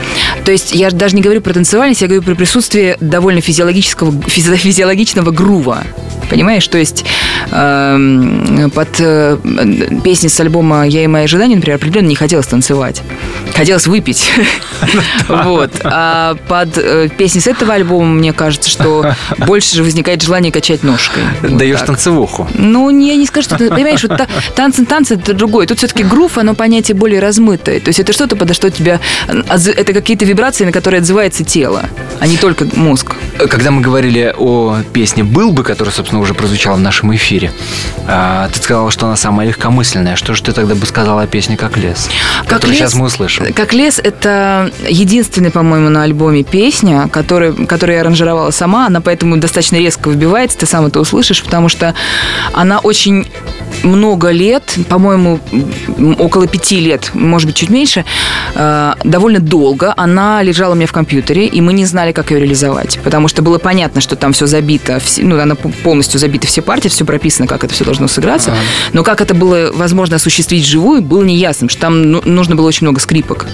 То 0.44 0.52
есть 0.52 0.72
я 0.74 0.90
даже 0.90 1.16
не 1.16 1.22
говорю 1.22 1.40
про 1.40 1.52
танцевальность, 1.52 2.02
я 2.02 2.06
говорю 2.06 2.22
про 2.22 2.34
присутствие 2.34 2.96
довольно 3.00 3.40
физиологического, 3.40 4.12
физиологичного 4.28 5.30
грува. 5.30 5.84
Понимаешь? 6.30 6.66
То 6.68 6.78
есть 6.78 7.04
э, 7.50 7.96
под 8.74 8.88
э, 9.00 9.38
песни 10.02 10.28
с 10.28 10.40
альбома 10.40 10.86
«Я 10.86 11.04
и 11.04 11.06
мои 11.06 11.24
ожидания», 11.24 11.56
например, 11.56 11.76
определенно 11.76 12.08
не 12.08 12.16
хотелось 12.16 12.46
танцевать. 12.46 13.02
Хотелось 13.54 13.86
выпить. 13.86 14.30
Вот. 15.28 15.70
А 15.84 16.36
под 16.48 16.76
э, 16.76 17.08
песни 17.08 17.40
с 17.40 17.46
этого 17.46 17.74
альбома, 17.74 18.06
мне 18.06 18.32
кажется, 18.32 18.68
что 18.68 19.14
больше 19.38 19.76
же 19.76 19.82
возникает 19.82 20.22
желание 20.22 20.52
качать 20.52 20.82
ножкой. 20.82 21.22
Даешь 21.42 21.80
танцевуху. 21.80 22.48
Ну, 22.54 22.90
я 22.90 23.16
не 23.16 23.26
скажу, 23.26 23.48
что 23.48 23.56
понимаешь, 23.56 24.02
вот 24.02 24.20
танцы, 24.54 24.84
танцы 24.84 25.14
это 25.14 25.32
другое. 25.32 25.66
Тут 25.66 25.78
все-таки 25.78 26.02
грув, 26.02 26.38
оно 26.38 26.54
понятие 26.54 26.94
более 26.94 27.20
размытое. 27.20 27.80
То 27.80 27.88
есть 27.88 28.00
это 28.00 28.12
что-то, 28.12 28.36
подо 28.36 28.54
что 28.54 28.70
тебя... 28.70 29.00
Это 29.28 29.92
какие-то 29.92 30.24
вибрации, 30.24 30.64
на 30.64 30.72
которые 30.72 31.00
отзывается 31.00 31.44
тело, 31.44 31.84
а 32.20 32.26
не 32.26 32.36
только 32.36 32.66
мозг. 32.74 33.16
Когда 33.48 33.70
мы 33.70 33.80
говорили 33.80 34.34
о 34.36 34.78
песне 34.92 35.24
«Был 35.24 35.52
бы», 35.52 35.62
которая, 35.62 35.94
собственно, 35.94 36.20
уже 36.20 36.34
прозвучала 36.34 36.76
в 36.76 36.80
нашем 36.80 37.14
эфире, 37.14 37.52
а, 38.06 38.48
ты 38.48 38.62
сказала, 38.62 38.90
что 38.90 39.06
она 39.06 39.16
самая 39.16 39.48
легкомысленная. 39.48 40.16
Что 40.16 40.34
же 40.34 40.42
ты 40.42 40.52
тогда 40.52 40.74
бы 40.74 40.86
сказала 40.86 41.22
о 41.22 41.26
песне 41.26 41.56
«Как 41.56 41.76
лес», 41.76 42.08
как 42.40 42.48
которую 42.48 42.72
лес, 42.72 42.78
сейчас 42.78 42.94
мы 42.94 43.06
услышим? 43.06 43.52
«Как 43.52 43.72
лес»— 43.72 43.98
это 44.02 44.70
единственная, 44.88 45.50
по-моему, 45.50 45.90
на 45.90 46.02
альбоме 46.02 46.44
песня, 46.44 47.08
которая, 47.08 47.52
которую 47.52 47.96
я 47.96 48.02
аранжировала 48.02 48.50
сама. 48.50 48.86
Она 48.86 49.00
поэтому 49.00 49.36
достаточно 49.36 49.76
резко 49.76 50.08
выбивается, 50.08 50.58
ты 50.58 50.66
сам 50.66 50.86
это 50.86 51.00
услышишь, 51.00 51.42
потому 51.42 51.68
что 51.68 51.94
она 52.52 52.78
очень 52.78 53.26
много 53.84 54.30
лет, 54.30 54.76
по-моему, 54.88 55.38
около 56.18 56.46
пяти 56.46 56.80
лет, 56.80 57.10
может 57.14 57.46
быть, 57.46 57.56
чуть 57.56 57.70
меньше, 57.70 58.04
э, 58.54 58.94
довольно 59.04 59.40
долго 59.40 59.92
она 59.96 60.42
лежала 60.42 60.72
у 60.72 60.74
меня 60.74 60.86
в 60.86 60.92
компьютере, 60.92 61.46
и 61.46 61.60
мы 61.60 61.72
не 61.72 61.84
знали, 61.84 62.12
как 62.12 62.30
ее 62.30 62.40
реализовать, 62.40 62.98
потому 63.04 63.28
что 63.28 63.42
было 63.42 63.58
понятно, 63.58 64.00
что 64.00 64.16
там 64.16 64.32
все 64.32 64.46
забито, 64.46 65.00
ну, 65.18 65.38
она 65.38 65.54
полностью 65.54 66.18
забита 66.18 66.46
все 66.46 66.62
партии, 66.62 66.88
все 66.88 67.04
прописано, 67.04 67.46
как 67.46 67.64
это 67.64 67.74
все 67.74 67.84
должно 67.84 68.08
сыграться, 68.08 68.50
ага. 68.50 68.60
но 68.92 69.02
как 69.04 69.20
это 69.20 69.34
было 69.34 69.70
возможно 69.72 70.16
осуществить 70.16 70.64
вживую, 70.64 71.02
было 71.02 71.22
неясным, 71.22 71.68
что 71.68 71.82
там 71.82 72.02
ну, 72.02 72.22
нужно 72.24 72.56
было 72.56 72.66
очень 72.66 72.86
много 72.86 73.00
скрипок. 73.00 73.46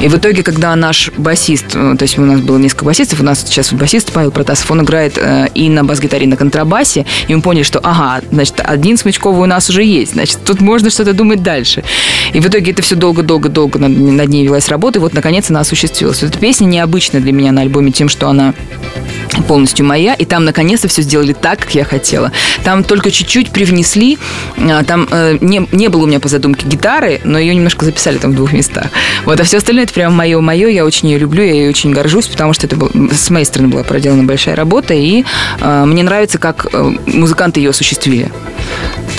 И 0.00 0.08
в 0.08 0.16
итоге, 0.16 0.42
когда 0.42 0.74
наш 0.74 1.10
басист, 1.16 1.74
э, 1.74 1.94
то 1.96 2.02
есть 2.02 2.18
у 2.18 2.22
нас 2.22 2.40
было 2.40 2.58
несколько 2.58 2.84
басистов, 2.84 3.20
у 3.20 3.24
нас 3.24 3.42
сейчас 3.46 3.72
басист 3.72 4.12
Павел 4.12 4.30
Протасов, 4.30 4.70
он 4.70 4.82
играет 4.82 5.16
э, 5.16 5.48
и 5.54 5.68
на 5.68 5.84
бас-гитаре, 5.84 6.24
и 6.24 6.28
на 6.28 6.36
контрабасе, 6.36 7.06
и 7.28 7.34
мы 7.34 7.42
поняли, 7.42 7.62
что, 7.62 7.78
ага, 7.82 8.20
значит, 8.30 8.60
один 8.64 8.96
смычковый 8.96 9.38
нас 9.52 9.68
уже 9.70 9.84
есть, 9.84 10.12
значит, 10.12 10.38
тут 10.44 10.60
можно 10.60 10.90
что-то 10.90 11.12
думать 11.12 11.42
дальше. 11.42 11.84
И 12.32 12.40
в 12.40 12.46
итоге 12.46 12.72
это 12.72 12.82
все 12.82 12.96
долго-долго-долго 12.96 13.78
над, 13.78 14.28
ней 14.28 14.44
велась 14.44 14.68
работа, 14.68 14.98
и 14.98 15.02
вот, 15.02 15.12
наконец, 15.14 15.50
она 15.50 15.60
осуществилась. 15.60 16.22
Эта 16.22 16.38
песня 16.38 16.66
необычная 16.66 17.20
для 17.20 17.32
меня 17.32 17.52
на 17.52 17.62
альбоме 17.62 17.92
тем, 17.92 18.08
что 18.08 18.28
она 18.28 18.54
полностью 19.48 19.86
моя, 19.86 20.14
и 20.14 20.24
там 20.24 20.44
наконец-то 20.44 20.88
все 20.88 21.02
сделали 21.02 21.32
так, 21.32 21.60
как 21.60 21.74
я 21.74 21.84
хотела. 21.84 22.32
Там 22.64 22.84
только 22.84 23.10
чуть-чуть 23.10 23.50
привнесли, 23.50 24.18
а, 24.58 24.84
там 24.84 25.08
э, 25.10 25.38
не, 25.40 25.66
не 25.72 25.88
было 25.88 26.04
у 26.04 26.06
меня 26.06 26.20
по 26.20 26.28
задумке 26.28 26.66
гитары, 26.66 27.20
но 27.24 27.38
ее 27.38 27.54
немножко 27.54 27.84
записали 27.84 28.18
там 28.18 28.32
в 28.32 28.34
двух 28.34 28.52
местах. 28.52 28.86
Вот, 29.24 29.40
а 29.40 29.44
все 29.44 29.58
остальное 29.58 29.84
это 29.84 29.94
прям 29.94 30.14
мое-мое, 30.14 30.68
я 30.68 30.84
очень 30.84 31.08
ее 31.08 31.18
люблю, 31.18 31.42
я 31.42 31.52
ее 31.52 31.68
очень 31.68 31.92
горжусь, 31.92 32.28
потому 32.28 32.52
что 32.52 32.66
это 32.66 32.76
был, 32.76 32.90
с 33.12 33.30
моей 33.30 33.44
стороны 33.44 33.68
была 33.68 33.82
проделана 33.82 34.24
большая 34.24 34.54
работа, 34.54 34.94
и 34.94 35.24
э, 35.60 35.84
мне 35.86 36.02
нравится, 36.02 36.38
как 36.38 36.66
э, 36.72 36.92
музыканты 37.06 37.60
ее 37.60 37.70
осуществили. 37.70 38.30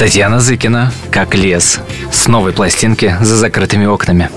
Татьяна 0.04 0.42
Зыкина, 0.42 0.92
как 1.12 1.34
лес, 1.34 1.80
с 2.12 2.28
новой 2.28 2.52
пластинки 2.52 3.16
за 3.22 3.38
закрытыми 3.38 3.86
окнами. 3.86 4.30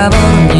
trouble 0.00 0.59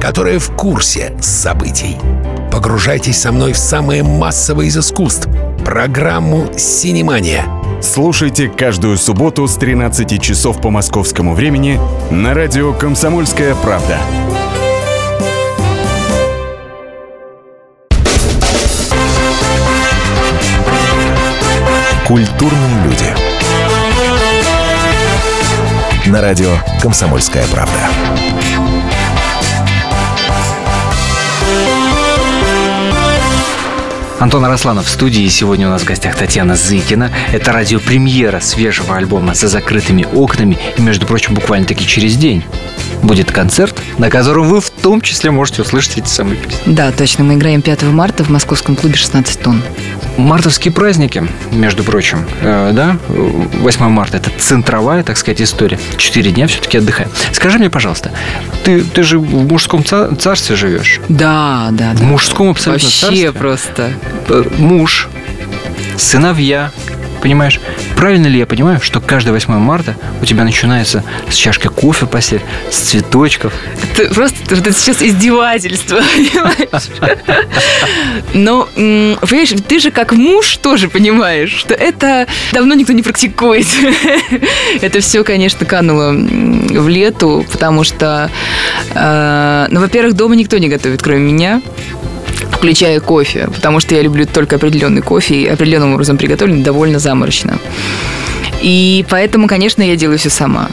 которые 0.00 0.38
в 0.38 0.50
курсе 0.56 1.14
событий. 1.20 1.96
Погружайтесь 2.50 3.20
со 3.20 3.32
мной 3.32 3.52
в 3.52 3.58
самое 3.58 4.02
массовое 4.02 4.66
из 4.66 4.76
искусств— 4.76 5.28
программу 5.64 6.48
«Синемания». 6.56 7.44
Слушайте 7.82 8.48
каждую 8.48 8.96
субботу 8.96 9.46
с 9.46 9.56
13 9.56 10.20
часов 10.20 10.60
по 10.60 10.70
московскому 10.70 11.34
времени 11.34 11.78
на 12.10 12.34
радио 12.34 12.72
«Комсомольская 12.72 13.54
правда». 13.54 13.98
Культурные 22.06 22.84
люди. 22.84 23.14
На 26.06 26.20
радио 26.20 26.50
«Комсомольская 26.82 27.44
правда». 27.52 28.29
Антон 34.20 34.44
Арасланов 34.44 34.84
в 34.86 34.90
студии. 34.90 35.26
Сегодня 35.28 35.66
у 35.66 35.70
нас 35.70 35.80
в 35.82 35.86
гостях 35.86 36.14
Татьяна 36.14 36.54
Зыкина. 36.54 37.10
Это 37.32 37.52
радиопремьера 37.52 38.40
свежего 38.40 38.96
альбома 38.96 39.34
«За 39.34 39.48
закрытыми 39.48 40.06
окнами». 40.12 40.58
И, 40.76 40.82
между 40.82 41.06
прочим, 41.06 41.32
буквально-таки 41.34 41.86
через 41.86 42.16
день 42.16 42.44
будет 43.02 43.32
концерт, 43.32 43.80
на 43.96 44.10
котором 44.10 44.46
вы 44.48 44.60
в 44.60 44.68
том 44.68 45.00
числе 45.00 45.30
можете 45.30 45.62
услышать 45.62 45.96
эти 45.96 46.08
самые 46.08 46.36
песни. 46.36 46.60
Да, 46.66 46.92
точно. 46.92 47.24
Мы 47.24 47.34
играем 47.34 47.62
5 47.62 47.82
марта 47.84 48.22
в 48.22 48.28
московском 48.28 48.76
клубе 48.76 48.96
«16 48.96 49.42
тонн». 49.42 49.62
Мартовские 50.18 50.70
праздники, 50.74 51.26
между 51.52 51.82
прочим, 51.82 52.26
э, 52.42 52.72
да, 52.74 52.98
8 53.08 53.88
марта– 53.88 54.16
это 54.18 54.30
центровая, 54.38 55.02
так 55.02 55.16
сказать, 55.16 55.40
история. 55.40 55.78
Четыре 55.96 56.30
дня 56.30 56.46
все-таки 56.46 56.76
отдыхаем. 56.76 57.10
Скажи 57.32 57.58
мне, 57.58 57.70
пожалуйста, 57.70 58.10
ты, 58.64 58.82
ты 58.82 59.02
же 59.02 59.18
в 59.18 59.48
мужском 59.48 59.82
ца- 59.82 60.14
царстве 60.16 60.56
живешь? 60.56 61.00
Да, 61.08 61.68
да, 61.70 61.92
В 61.92 62.00
да. 62.00 62.04
мужском 62.04 62.50
абсолютно 62.50 62.84
Вообще 62.86 63.00
царстве? 63.06 63.32
просто. 63.32 63.90
Э, 64.28 64.44
муж, 64.58 65.08
сыновья, 65.96 66.70
понимаешь? 67.20 67.60
Правильно 67.96 68.28
ли 68.28 68.38
я 68.38 68.46
понимаю, 68.46 68.80
что 68.80 69.00
каждое 69.00 69.32
8 69.32 69.52
марта 69.58 69.94
у 70.22 70.24
тебя 70.24 70.44
начинается 70.44 71.04
с 71.28 71.34
чашкой 71.34 71.68
кофе 71.68 72.06
после, 72.06 72.40
с 72.70 72.76
цветочков? 72.76 73.52
Это 73.92 74.12
просто 74.14 74.54
это 74.54 74.72
сейчас 74.72 75.02
издевательство, 75.02 76.00
понимаешь? 76.14 76.88
Но, 78.32 78.68
понимаешь, 78.74 79.52
ты 79.66 79.80
же 79.80 79.90
как 79.90 80.12
муж 80.12 80.56
тоже 80.56 80.88
понимаешь, 80.88 81.52
что 81.52 81.74
это 81.74 82.26
давно 82.52 82.74
никто 82.74 82.92
не 82.92 83.02
практикует. 83.02 83.66
Это 84.80 85.00
все, 85.00 85.24
конечно, 85.24 85.66
кануло 85.66 86.12
в 86.12 86.88
лету, 86.88 87.44
потому 87.50 87.84
что, 87.84 88.30
э, 88.94 89.66
ну, 89.70 89.80
во-первых, 89.80 90.14
дома 90.14 90.36
никто 90.36 90.58
не 90.58 90.68
готовит, 90.68 91.02
кроме 91.02 91.20
меня 91.20 91.62
включая 92.50 93.00
кофе, 93.00 93.48
потому 93.54 93.80
что 93.80 93.94
я 93.94 94.02
люблю 94.02 94.26
только 94.26 94.56
определенный 94.56 95.02
кофе, 95.02 95.34
и 95.34 95.46
определенным 95.46 95.94
образом 95.94 96.16
приготовлен 96.16 96.62
довольно 96.62 96.98
заморочно. 96.98 97.58
И 98.60 99.04
поэтому, 99.08 99.46
конечно, 99.48 99.82
я 99.82 99.96
делаю 99.96 100.18
все 100.18 100.30
сама. 100.30 100.68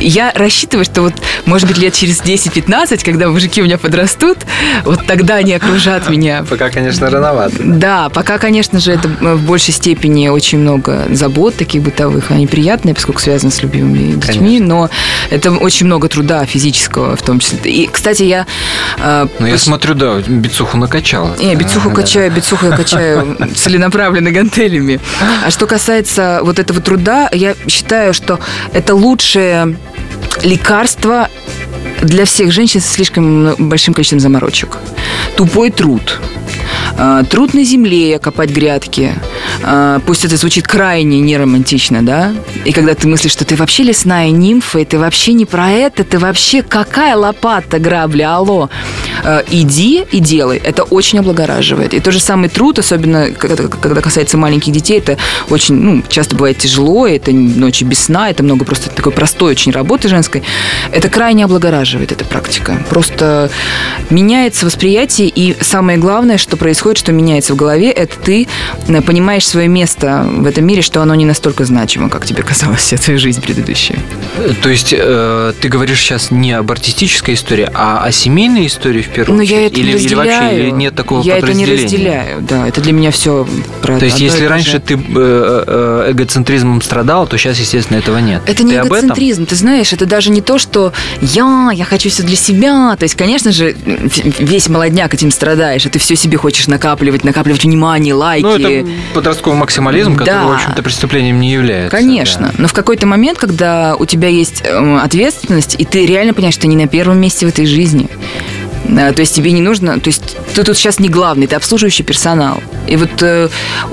Я 0.00 0.32
рассчитываю, 0.34 0.84
что 0.84 1.02
вот, 1.02 1.14
может 1.46 1.68
быть, 1.68 1.78
лет 1.78 1.94
через 1.94 2.20
10-15, 2.22 3.04
когда 3.04 3.28
мужики 3.28 3.60
у 3.60 3.64
меня 3.64 3.78
подрастут, 3.78 4.38
вот 4.84 5.06
тогда 5.06 5.36
они 5.36 5.54
окружат 5.54 6.08
меня. 6.08 6.44
Пока, 6.48 6.70
конечно, 6.70 7.08
рановато. 7.10 7.54
Да, 7.60 8.08
пока, 8.08 8.38
конечно 8.38 8.80
же, 8.80 8.92
это 8.92 9.08
в 9.08 9.42
большей 9.46 9.72
степени 9.74 10.28
очень 10.28 10.58
много 10.58 11.06
забот 11.10 11.56
таких 11.56 11.82
бытовых. 11.82 12.30
Они 12.30 12.46
приятные, 12.46 12.94
поскольку 12.94 13.20
связаны 13.20 13.52
с 13.52 13.62
любимыми 13.62 14.12
детьми, 14.14 14.58
но 14.60 14.90
это 15.30 15.52
очень 15.52 15.86
много 15.86 16.08
труда 16.08 16.44
физического 16.46 17.14
в 17.16 17.22
том 17.22 17.38
числе. 17.38 17.58
И, 17.70 17.86
кстати, 17.86 18.22
я... 18.24 18.46
э, 18.98 19.26
Ну, 19.38 19.46
я 19.46 19.58
смотрю, 19.58 19.94
да, 19.94 20.20
бицуху 20.26 20.76
накачала. 20.78 21.36
не, 21.38 21.54
бицуху 21.54 21.90
Да. 21.90 21.94
качаю, 21.96 22.32
бицуху 22.32 22.66
я 22.66 22.72
качаю 22.76 23.36
целенаправленно 23.54 24.30
гантелями. 24.30 25.00
А 25.46 25.50
что 25.50 25.66
касается 25.66 26.40
вот 26.42 26.58
этого 26.58 26.80
труда, 26.80 27.19
я 27.32 27.54
считаю, 27.68 28.14
что 28.14 28.38
это 28.72 28.94
лучшее 28.94 29.76
лекарство 30.42 31.28
для 32.02 32.24
всех 32.24 32.52
женщин 32.52 32.80
с 32.80 32.86
слишком 32.86 33.54
большим 33.58 33.94
количеством 33.94 34.20
заморочек. 34.20 34.78
Тупой 35.36 35.70
труд. 35.70 36.20
А, 37.02 37.24
Труд 37.24 37.54
на 37.54 37.64
земле, 37.64 38.18
копать 38.18 38.50
грядки. 38.50 39.14
А, 39.62 40.00
Пусть 40.00 40.26
это 40.26 40.36
звучит 40.36 40.68
крайне 40.68 41.18
неромантично, 41.20 42.04
да? 42.04 42.34
И 42.66 42.72
когда 42.72 42.94
ты 42.94 43.08
мыслишь, 43.08 43.32
что 43.32 43.46
ты 43.46 43.56
вообще 43.56 43.84
лесная 43.84 44.30
нимфа, 44.30 44.80
и 44.80 44.84
ты 44.84 44.98
вообще 44.98 45.32
не 45.32 45.46
про 45.46 45.70
это, 45.70 46.04
ты 46.04 46.18
вообще 46.18 46.62
какая 46.62 47.16
лопата, 47.16 47.78
грабля, 47.78 48.34
алло. 48.34 48.68
А, 49.24 49.42
Иди 49.50 50.04
и 50.12 50.20
делай. 50.20 50.58
Это 50.58 50.82
очень 50.82 51.20
облагораживает. 51.20 51.94
И 51.94 52.00
тот 52.00 52.12
же 52.12 52.20
самый 52.20 52.50
труд, 52.50 52.78
особенно 52.78 53.30
когда 53.30 54.02
касается 54.02 54.36
маленьких 54.36 54.70
детей, 54.70 54.98
это 54.98 55.16
очень, 55.48 55.76
ну, 55.76 56.02
часто 56.06 56.36
бывает 56.36 56.58
тяжело, 56.58 57.06
это 57.06 57.32
ночи 57.32 57.84
без 57.84 58.00
сна, 58.00 58.28
это 58.28 58.42
много 58.42 58.66
просто 58.66 58.90
такой 58.90 59.12
простой 59.12 59.52
очень 59.52 59.72
работы 59.72 60.08
женской. 60.08 60.42
Это 60.92 61.08
крайне 61.08 61.46
облагораживает 61.46 62.12
эта 62.12 62.26
практика. 62.26 62.76
Просто 62.90 63.50
меняется 64.10 64.66
восприятие, 64.66 65.28
и 65.28 65.56
самое 65.62 65.96
главное, 65.96 66.36
что 66.36 66.58
происходит, 66.58 66.89
что 66.98 67.12
меняется 67.12 67.54
в 67.54 67.56
голове, 67.56 67.90
это 67.90 68.16
ты 68.18 68.46
э, 68.88 69.00
понимаешь 69.02 69.46
свое 69.46 69.68
место 69.68 70.26
в 70.30 70.46
этом 70.46 70.64
мире, 70.66 70.82
что 70.82 71.02
оно 71.02 71.14
не 71.14 71.24
настолько 71.24 71.64
значимо, 71.64 72.08
как 72.08 72.26
тебе 72.26 72.42
казалось 72.42 72.80
вся 72.80 72.96
твоя 72.96 73.18
жизнь 73.18 73.40
предыдущая. 73.40 73.98
Э, 74.38 74.52
То 74.62 74.68
есть 74.68 74.94
э, 74.96 75.52
ты 75.60 75.68
говоришь 75.68 76.00
сейчас 76.00 76.30
не 76.30 76.52
об 76.52 76.70
артистической 76.70 77.34
истории, 77.34 77.68
а 77.72 78.02
о 78.04 78.12
семейной 78.12 78.66
истории 78.66 79.02
в 79.02 79.08
первую 79.08 79.36
Но 79.36 79.42
очередь? 79.42 79.58
я 79.60 79.66
это 79.66 79.76
или, 79.76 79.82
не 79.84 79.88
или 79.90 79.96
разделяю. 79.96 80.40
вообще 80.42 80.58
или 80.60 80.70
нет 80.70 80.94
такого 80.94 81.22
Я 81.22 81.38
это 81.38 81.52
не 81.52 81.66
разделяю, 81.66 82.40
да. 82.42 82.66
Это 82.66 82.80
для 82.80 82.92
меня 82.92 83.10
все 83.10 83.46
про 83.82 83.98
То 83.98 84.04
есть, 84.04 84.20
если 84.20 84.44
раньше 84.44 84.72
же. 84.72 84.80
ты 84.80 84.94
э, 84.94 86.06
эгоцентризмом 86.10 86.82
страдал, 86.82 87.26
то 87.26 87.36
сейчас, 87.38 87.58
естественно, 87.58 87.98
этого 87.98 88.18
нет. 88.18 88.42
Это 88.46 88.62
не 88.62 88.72
ты 88.72 88.76
этом? 88.78 88.88
эгоцентризм, 88.88 89.46
ты 89.46 89.54
знаешь, 89.56 89.92
это 89.92 90.06
даже 90.06 90.30
не 90.30 90.40
то, 90.40 90.58
что 90.58 90.92
я, 91.20 91.70
я 91.72 91.84
хочу 91.84 92.08
все 92.10 92.22
для 92.22 92.36
себя. 92.36 92.96
То 92.98 93.04
есть, 93.04 93.14
конечно 93.14 93.52
же, 93.52 93.74
весь 94.38 94.68
молодняк 94.68 95.14
этим 95.14 95.30
страдаешь, 95.30 95.86
и 95.86 95.88
ты 95.88 95.98
все 95.98 96.16
себе 96.16 96.36
хочешь 96.38 96.66
накапливать, 96.70 97.24
накапливать 97.24 97.62
внимание, 97.64 98.14
лайки. 98.14 98.42
Ну, 98.44 98.56
это 98.56 98.88
подростковый 99.14 99.58
максимализм, 99.58 100.16
который, 100.16 100.34
Да. 100.34 100.46
в 100.46 100.52
общем-то, 100.52 100.82
преступлением 100.82 101.40
не 101.40 101.50
является. 101.52 101.96
Конечно. 101.96 102.48
да. 102.48 102.54
Но 102.58 102.68
в 102.68 102.72
какой-то 102.72 103.06
момент, 103.06 103.38
когда 103.38 103.96
у 103.96 104.06
тебя 104.06 104.28
есть 104.28 104.62
эм, 104.64 104.96
ответственность, 104.96 105.76
и 105.78 105.84
ты 105.84 106.06
реально 106.06 106.32
понимаешь, 106.32 106.54
что 106.54 106.62
ты 106.62 106.68
не 106.68 106.76
на 106.76 106.88
первом 106.88 107.18
месте 107.20 107.44
в 107.46 107.48
этой 107.48 107.66
жизни. 107.66 108.08
Э, 108.88 109.12
То 109.12 109.20
есть 109.20 109.34
тебе 109.34 109.52
не 109.52 109.60
нужно, 109.60 110.00
то 110.00 110.08
есть 110.08 110.36
ты 110.54 110.64
тут 110.64 110.76
сейчас 110.76 110.98
не 110.98 111.08
главный, 111.08 111.46
ты 111.46 111.56
обслуживающий 111.56 112.02
персонал. 112.04 112.62
И 112.88 112.96
вот 112.96 113.10
э, 113.22 113.48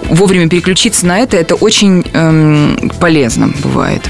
вовремя 0.10 0.48
переключиться 0.50 1.06
на 1.06 1.20
это, 1.20 1.38
это 1.38 1.56
очень 1.56 2.04
эм, 2.14 2.92
полезно 3.00 3.50
бывает. 3.64 4.02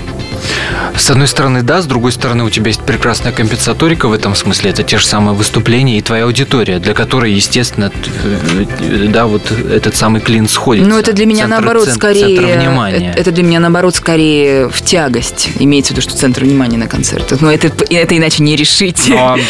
С 0.96 1.10
одной 1.10 1.28
стороны, 1.28 1.62
да, 1.62 1.82
с 1.82 1.86
другой 1.86 2.12
стороны, 2.12 2.44
у 2.44 2.50
тебя 2.50 2.68
есть 2.68 2.82
прекрасная 2.82 3.32
компенсаторика 3.32 4.08
в 4.08 4.14
этом 4.14 4.36
смысле. 4.36 4.72
Это 4.72 4.84
те 4.84 4.98
же 4.98 5.06
самые 5.06 5.36
выступления 5.36 5.98
и 5.98 6.02
твоя 6.02 6.24
аудитория, 6.26 6.80
для 6.80 6.94
которой, 6.94 7.32
естественно, 7.34 7.92
э, 8.24 9.08
да, 9.10 9.28
вот 9.28 9.52
этот 9.52 9.96
самый 9.96 10.22
клин 10.22 10.48
сходится. 10.48 10.90
Ну, 10.90 10.98
это 10.98 11.14
для 11.14 11.26
меня 11.26 11.44
Центр- 11.46 11.56
наоборот 11.56 11.86
цен- 11.86 11.96
скорее. 11.96 12.36
Центр 12.38 12.46
внимания. 12.58 13.12
Это, 13.12 13.20
это 13.22 13.32
для 13.32 13.44
меня 13.44 13.60
наоборот 13.60 13.96
скорее 13.96 14.70
в 14.70 14.82
тягость. 14.82 15.50
Имеется 15.60 15.94
в 15.94 15.98
виду, 15.98 16.02
что 16.10 16.18
центр 16.18 16.44
внимания 16.44 16.78
на 16.78 16.88
концертах. 16.88 17.42
Но 17.42 17.52
это, 17.52 17.72
это 17.90 18.18
иначе 18.18 18.44
не 18.44 18.56
решить. 18.56 19.06
Но- 19.08 19.38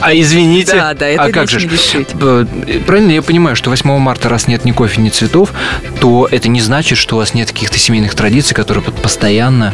А 0.00 0.14
извините, 0.14 0.72
Да, 0.72 0.94
да, 0.94 1.06
это 1.08 1.22
а 1.24 1.30
как 1.30 1.48
же? 1.48 1.58
не 1.60 1.66
решить. 1.66 2.08
Правильно 2.86 3.12
я 3.12 3.22
понимаю, 3.22 3.56
что 3.56 3.70
8 3.70 3.98
марта, 3.98 4.28
раз 4.28 4.46
нет 4.48 4.64
ни 4.64 4.72
кофе, 4.72 5.00
ни 5.00 5.08
цветов, 5.08 5.50
то 6.00 6.28
это 6.30 6.48
не 6.48 6.60
значит, 6.60 6.98
что 6.98 7.16
у 7.16 7.18
вас 7.18 7.34
нет 7.34 7.50
каких-то 7.52 7.78
семейных 7.78 8.14
традиций, 8.14 8.54
которые 8.54 8.82
постоянно, 8.84 9.72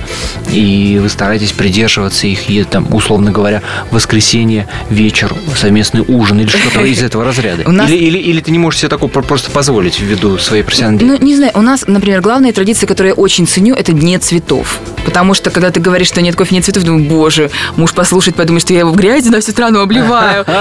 и 0.53 0.99
вы 1.03 1.09
стараетесь 1.09 1.53
придерживаться 1.53 2.27
их, 2.27 2.49
и 2.51 2.63
там, 2.65 2.93
условно 2.95 3.31
говоря, 3.33 3.63
воскресенье, 3.91 4.69
вечер, 4.91 5.35
совместный 5.57 6.03
ужин 6.07 6.41
или 6.41 6.49
что-то 6.49 6.85
из 6.85 7.03
этого 7.03 7.25
разряда. 7.25 7.63
Или, 7.63 7.97
или, 7.97 8.19
или 8.19 8.41
ты 8.41 8.51
не 8.51 8.59
можешь 8.59 8.81
себе 8.81 8.89
такого 8.89 9.09
про- 9.11 9.23
просто 9.23 9.51
позволить 9.51 10.01
ввиду 10.01 10.39
своей 10.39 10.63
профессиональной 10.63 11.05
Ну, 11.05 11.17
не 11.19 11.37
знаю, 11.37 11.53
у 11.55 11.63
нас, 11.63 11.85
например, 11.87 12.21
главная 12.21 12.53
традиция, 12.53 12.87
которую 12.87 13.15
я 13.15 13.15
очень 13.15 13.47
ценю, 13.47 13.75
это 13.75 13.93
дне 13.93 14.19
цветов. 14.19 14.79
Потому 15.05 15.35
что, 15.35 15.51
когда 15.51 15.71
ты 15.71 15.81
говоришь, 15.81 16.09
что 16.09 16.21
нет 16.21 16.37
кофе, 16.37 16.55
нет 16.55 16.65
цветов, 16.65 16.85
думаю, 16.85 17.05
боже, 17.09 17.51
муж 17.77 17.93
послушает, 17.93 18.37
подумает, 18.37 18.63
что 18.63 18.73
я 18.73 18.81
его 18.81 18.93
в 18.93 18.97
грязи 18.97 19.29
на 19.31 19.41
всю 19.41 19.53
страну 19.53 19.81
обливаю. 19.81 20.10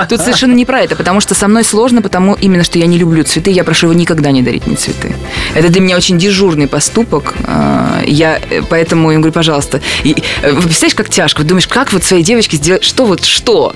Тут 0.10 0.22
совершенно 0.22 0.54
не 0.54 0.66
про 0.66 0.82
это, 0.82 0.96
потому 0.96 1.20
что 1.20 1.36
со 1.36 1.48
мной 1.48 1.64
сложно, 1.64 2.02
потому 2.02 2.36
именно, 2.36 2.64
что 2.64 2.80
я 2.80 2.86
не 2.86 2.98
люблю 2.98 3.24
цветы, 3.24 3.52
я 3.52 3.64
прошу 3.64 3.88
его 3.88 4.00
никогда 4.00 4.32
не 4.32 4.42
дарить 4.42 4.68
мне 4.68 4.76
цветы. 4.76 5.16
Это 5.56 5.70
для 5.70 5.82
меня 5.82 5.98
очень 5.98 6.18
дежурный 6.18 6.68
поступок. 6.68 7.34
А, 7.46 8.02
Я 8.06 8.40
э, 8.50 8.62
поэтому 8.70 9.12
им 9.12 9.22
говорю, 9.22 9.34
пожалуйста. 9.34 9.82
И, 10.04 10.16
э, 10.42 10.54
представляешь, 10.54 10.96
как 10.96 11.10
тяжко? 11.10 11.44
Думаешь, 11.44 11.68
как 11.68 11.94
вот 11.94 12.04
своей 12.04 12.24
девочке 12.24 12.58
сделать, 12.58 12.84
что 12.84 13.06
вот 13.06 13.24
что? 13.26 13.74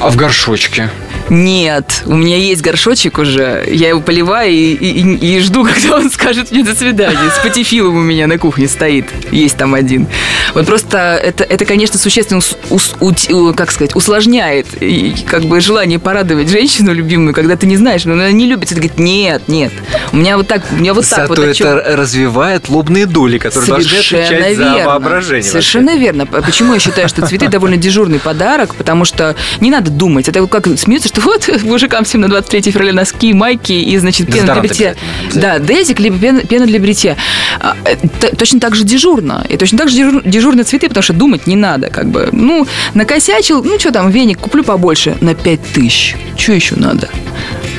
А 0.00 0.10
в 0.10 0.16
горшочке? 0.16 0.90
Нет, 1.30 2.02
у 2.06 2.14
меня 2.16 2.36
есть 2.36 2.62
горшочек 2.62 3.18
уже. 3.18 3.64
Я 3.68 3.88
его 3.88 4.00
поливаю 4.00 4.52
и, 4.52 4.74
и- 4.74 5.36
и 5.36 5.40
жду, 5.40 5.64
когда 5.74 5.96
он 5.96 6.10
скажет 6.10 6.50
мне 6.52 6.62
до 6.62 6.74
свидания. 6.74 7.30
С 7.34 7.38
патифилом 7.42 7.96
у 7.96 8.00
меня 8.02 8.26
на 8.26 8.38
кухне 8.38 8.68
стоит. 8.68 9.06
Есть 9.32 9.56
там 9.56 9.74
один. 9.74 10.06
Вот 10.54 10.66
просто 10.66 10.98
это, 11.22 11.44
это 11.44 11.64
конечно, 11.64 11.98
существенно 11.98 12.40
ус- 12.70 12.94
у- 13.00 13.52
как 13.54 13.72
сказать, 13.72 13.94
усложняет 13.96 14.66
и, 14.80 15.14
как 15.26 15.44
бы 15.44 15.60
желание 15.60 15.98
порадовать 15.98 16.48
женщину 16.48 16.92
любимую, 16.94 17.34
когда 17.34 17.56
ты 17.56 17.66
не 17.66 17.76
знаешь, 17.76 18.04
но 18.04 18.12
она 18.12 18.30
не 18.30 18.46
любит. 18.46 18.70
И 18.70 18.74
ты 18.74 18.80
говорит, 18.80 18.98
нет, 18.98 19.42
нет. 19.48 19.72
У 20.12 20.16
меня 20.16 20.36
вот 20.36 20.46
так, 20.46 20.62
у 20.72 20.76
меня 20.76 20.94
вот 20.94 21.06
так 21.08 21.28
Зато 21.28 21.28
вот. 21.34 21.38
о 21.50 21.54
чём- 21.54 21.68
это 21.78 21.96
развивает 21.96 22.68
лобные 22.68 23.06
доли, 23.06 23.38
которые 23.38 23.68
должны 23.68 23.98
отвечать 23.98 24.56
за 24.56 24.64
воображение. 24.86 25.42
Совершенно 25.42 25.96
верно. 25.96 26.26
П- 26.26 26.42
Почему 26.42 26.74
я 26.74 26.78
считаю, 26.80 27.08
что 27.08 27.26
цветы 27.26 27.48
довольно 27.48 27.76
дежурный 27.76 28.18
подарок? 28.20 28.74
Потому 28.76 29.04
что 29.04 29.34
не 29.60 29.70
надо 29.70 29.90
думать. 29.90 30.28
Это 30.28 30.40
вот 30.40 30.50
как 30.50 30.66
смеются, 30.78 31.08
что 31.20 31.30
вот 31.30 31.62
мужикам 31.62 32.04
всем 32.04 32.20
на 32.20 32.28
23 32.28 32.70
февраля 32.72 32.92
носки, 32.92 33.32
майки 33.34 33.72
и, 33.72 33.96
значит, 33.98 34.26
пена 34.32 34.52
для 34.52 34.54
бритья. 34.60 34.90
обязательно, 34.90 35.42
Да, 35.42 35.58
дезик, 35.58 35.98
либо 36.00 36.18
пена, 36.18 36.40
пена 36.40 36.66
для 36.66 36.78
бритья. 36.78 37.16
А, 37.60 37.74
т- 38.20 38.36
Точно 38.36 38.60
так 38.60 38.74
же 38.74 38.84
дежурно. 38.84 39.44
И 39.48 39.56
точно 39.56 39.78
так 39.78 39.88
же 39.88 39.96
дежур- 39.96 40.22
дежурны 40.28 40.62
цветы, 40.62 40.88
потому 40.88 41.02
что 41.02 41.12
думать 41.14 41.46
не 41.46 41.56
надо. 41.56 41.88
Как 41.88 42.06
бы. 42.06 42.28
Ну, 42.32 42.66
накосячил, 42.94 43.64
ну 43.64 43.78
что 43.78 43.92
там, 43.92 44.10
веник 44.10 44.38
куплю 44.38 44.62
побольше 44.64 45.16
на 45.20 45.34
5 45.34 45.60
тысяч. 45.72 46.16
Что 46.36 46.52
еще 46.52 46.76
надо? 46.76 47.08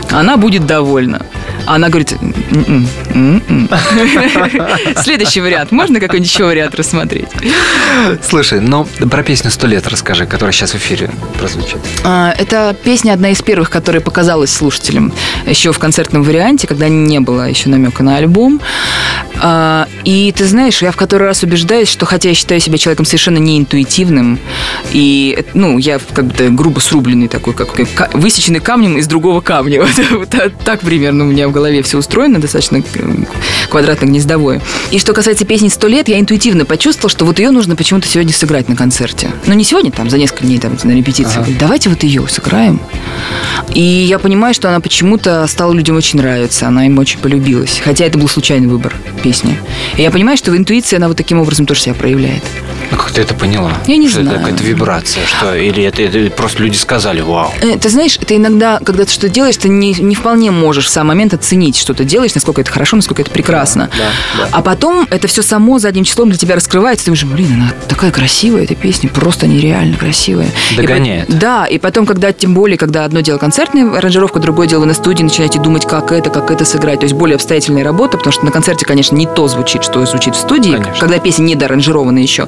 Она 0.09 0.37
будет 0.37 0.65
довольна. 0.65 1.25
А 1.67 1.75
она 1.75 1.89
говорит, 1.89 2.13
«М-м, 2.21 2.87
м-м». 3.13 3.69
следующий 5.03 5.41
вариант. 5.41 5.71
Можно 5.71 5.99
какой-нибудь 5.99 6.31
еще 6.31 6.45
вариант 6.45 6.75
рассмотреть? 6.75 7.27
Слушай, 8.27 8.61
ну 8.61 8.85
про 9.09 9.21
песню 9.21 9.51
«Сто 9.51 9.67
лет» 9.67 9.85
расскажи, 9.87 10.25
которая 10.25 10.53
сейчас 10.53 10.71
в 10.71 10.77
эфире 10.77 11.09
прозвучит. 11.37 11.77
А, 12.05 12.33
Это 12.37 12.73
песня 12.83 13.11
одна 13.11 13.31
из 13.31 13.41
первых, 13.41 13.69
которая 13.69 14.01
показалась 14.01 14.51
слушателям 14.51 15.11
еще 15.45 15.71
в 15.73 15.79
концертном 15.79 16.23
варианте, 16.23 16.67
когда 16.67 16.87
не 16.87 17.19
было 17.19 17.49
еще 17.49 17.69
намека 17.69 18.01
на 18.01 18.15
альбом. 18.15 18.61
А, 19.41 19.87
И 20.05 20.31
ты 20.35 20.45
знаешь, 20.45 20.81
я 20.81 20.91
в 20.91 20.95
который 20.95 21.27
раз 21.27 21.43
убеждаюсь, 21.43 21.89
что 21.89 22.05
хотя 22.05 22.29
я 22.29 22.35
считаю 22.35 22.61
себя 22.61 22.77
человеком 22.77 23.05
совершенно 23.05 23.39
неинтуитивным, 23.39 24.39
и, 24.93 25.43
ну, 25.53 25.77
я 25.77 25.99
как 26.13 26.25
бы 26.27 26.49
грубо 26.49 26.79
срубленный 26.79 27.27
такой, 27.27 27.53
как 27.53 27.73
ка- 27.73 28.09
высеченный 28.13 28.61
камнем 28.61 28.97
из 28.97 29.07
другого 29.07 29.41
камня. 29.41 29.81
Вот, 30.17 30.29
вот 30.31 30.53
так 30.63 30.79
примерно 30.81 31.23
у 31.23 31.27
меня 31.27 31.47
в 31.47 31.51
голове 31.57 31.81
все 31.81 31.97
устроено, 31.97 32.39
достаточно 32.39 32.83
квадратно-гнездовое. 33.69 34.61
И 34.91 34.99
что 34.99 35.13
касается 35.13 35.45
песни 35.45 35.69
«Сто 35.69 35.87
лет», 35.87 36.07
я 36.07 36.19
интуитивно 36.19 36.65
почувствовала, 36.65 37.09
что 37.09 37.25
вот 37.25 37.39
ее 37.39 37.49
нужно 37.49 37.75
почему-то 37.75 38.07
сегодня 38.07 38.31
сыграть 38.31 38.69
на 38.69 38.75
концерте. 38.75 39.31
Ну, 39.47 39.53
не 39.53 39.63
сегодня, 39.63 39.91
там, 39.91 40.09
за 40.09 40.17
несколько 40.17 40.45
дней 40.45 40.59
там, 40.59 40.77
на 40.83 40.91
репетиции. 40.91 41.37
Говорю, 41.37 41.57
Давайте 41.59 41.89
вот 41.89 42.03
ее 42.03 42.27
сыграем. 42.27 42.79
И 43.73 43.81
я 43.81 44.19
понимаю, 44.19 44.53
что 44.53 44.69
она 44.69 44.79
почему-то 44.79 45.45
стала 45.47 45.73
людям 45.73 45.97
очень 45.97 46.19
нравиться, 46.19 46.67
она 46.67 46.85
им 46.85 46.99
очень 46.99 47.19
полюбилась. 47.19 47.81
Хотя 47.83 48.05
это 48.05 48.17
был 48.19 48.27
случайный 48.27 48.67
выбор 48.67 48.93
песни. 49.23 49.57
И 49.97 50.03
я 50.03 50.11
понимаю, 50.11 50.37
что 50.37 50.51
в 50.51 50.57
интуиции 50.57 50.95
она 50.95 51.07
вот 51.07 51.17
таким 51.17 51.39
образом 51.39 51.65
тоже 51.65 51.81
себя 51.81 51.95
проявляет. 51.95 52.43
Ну, 52.91 52.97
как 52.97 53.11
ты 53.11 53.21
это 53.21 53.33
поняла? 53.33 53.71
Я 53.85 53.97
не 53.97 54.07
Что 54.09 54.21
знаю. 54.21 54.37
Это 54.37 54.45
какая-то 54.47 54.63
вибрация, 54.63 55.25
что? 55.25 55.55
Или 55.55 55.83
это, 55.83 56.01
это 56.01 56.31
просто 56.35 56.63
люди 56.63 56.77
сказали, 56.77 57.21
вау. 57.21 57.51
Э, 57.61 57.77
Ты 57.77 57.89
знаешь, 57.89 58.17
ты 58.17 58.35
иногда, 58.37 58.79
когда 58.83 59.05
ты 59.05 59.11
что-то 59.11 59.29
делаешь, 59.29 59.57
ты 59.57 59.69
не, 59.69 59.93
не 59.93 60.15
вполне 60.15 60.51
можешь 60.51 60.85
в 60.85 60.89
сам 60.89 61.07
момент 61.07 61.33
оценить, 61.33 61.77
что 61.77 61.93
ты 61.93 62.03
делаешь, 62.05 62.33
насколько 62.35 62.61
это 62.61 62.71
хорошо, 62.71 62.95
насколько 62.95 63.21
это 63.21 63.31
прекрасно. 63.31 63.89
Да, 63.97 64.09
да. 64.37 64.49
А 64.51 64.61
потом 64.61 65.07
это 65.09 65.27
все 65.27 65.41
само 65.41 65.79
задним 65.79 66.03
числом 66.03 66.29
для 66.29 66.37
тебя 66.37 66.55
раскрывается. 66.55 67.05
Ты 67.05 67.11
думаешь, 67.11 67.25
блин, 67.25 67.53
она 67.61 67.73
такая 67.87 68.11
красивая, 68.11 68.63
эта 68.63 68.75
песня, 68.75 69.09
просто 69.09 69.47
нереально 69.47 69.97
красивая. 69.97 70.47
И 70.71 70.75
Догоняет. 70.75 71.27
да, 71.39 71.65
и 71.65 71.77
потом, 71.79 72.05
когда, 72.05 72.31
тем 72.31 72.53
более, 72.53 72.77
когда 72.77 73.03
одно 73.05 73.19
дело 73.21 73.37
концертная 73.37 73.97
аранжировка, 73.97 74.39
другое 74.39 74.67
дело 74.67 74.85
на 74.85 74.93
студии 74.93 75.23
начинаете 75.23 75.59
думать, 75.59 75.85
как 75.85 76.11
это, 76.11 76.29
как 76.29 76.51
это 76.51 76.63
сыграть. 76.65 76.99
То 76.99 77.05
есть 77.05 77.15
более 77.15 77.35
обстоятельная 77.35 77.83
работа, 77.83 78.17
потому 78.17 78.31
что 78.31 78.45
на 78.45 78.51
концерте, 78.51 78.85
конечно, 78.85 79.15
не 79.15 79.25
то 79.27 79.47
звучит, 79.47 79.83
что 79.83 80.05
звучит 80.05 80.35
в 80.35 80.39
студии, 80.39 80.71
Конечно. 80.71 80.95
когда 80.99 81.19
песня 81.19 81.43
не 81.43 81.55
доаранжирована 81.55 82.19
еще. 82.19 82.47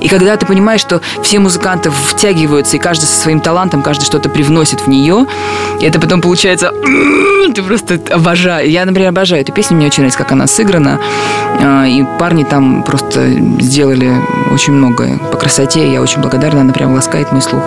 И 0.00 0.08
когда 0.08 0.36
ты 0.36 0.46
понимаешь, 0.46 0.80
что 0.80 1.00
все 1.22 1.38
музыканты 1.38 1.90
втягиваются, 1.90 2.76
и 2.76 2.80
каждый 2.80 3.04
со 3.06 3.20
своим 3.20 3.40
талантом, 3.40 3.82
каждый 3.82 4.04
что-то 4.04 4.28
привносит 4.28 4.80
в 4.82 4.88
нее, 4.88 5.26
и 5.80 5.84
это 5.84 6.00
потом 6.00 6.20
получается... 6.20 6.72
Ты 7.54 7.62
просто 7.62 8.00
обожаешь. 8.10 8.68
Я, 8.68 8.84
например, 8.84 9.10
обожаю 9.10 9.42
эту 9.42 9.52
песню, 9.52 9.76
мне 9.76 9.86
очень 9.86 9.98
нравится, 9.98 10.18
как 10.18 10.32
она 10.32 10.46
сыграна. 10.46 10.98
А, 11.62 11.84
И 11.86 12.02
парни 12.18 12.42
там 12.42 12.82
просто 12.82 13.30
сделали 13.60 14.12
очень 14.50 14.72
многое 14.72 15.18
по 15.18 15.36
красоте. 15.36 15.92
Я 15.92 16.00
очень 16.00 16.20
благодарна, 16.20 16.62
она 16.62 16.72
прям 16.72 16.94
ласкает 16.94 17.30
мой 17.32 17.42
слух. 17.42 17.62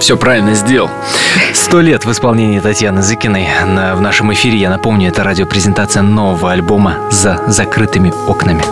Все 0.00 0.16
правильно 0.16 0.54
сделал. 0.54 0.90
Сто 1.54 1.80
лет 1.80 2.04
в 2.04 2.12
исполнении 2.12 2.60
Татьяны 2.60 3.02
Зыкиной. 3.02 3.48
На- 3.66 3.96
В 3.96 4.00
нашем 4.00 4.32
эфире, 4.34 4.58
я 4.58 4.68
напомню, 4.70 5.08
это 5.08 5.24
радиопрезентация 5.24 6.02
нового 6.02 6.52
альбома 6.52 6.96
«За 7.10 7.40
закрытыми 7.46 8.12
окнами». 8.28 8.62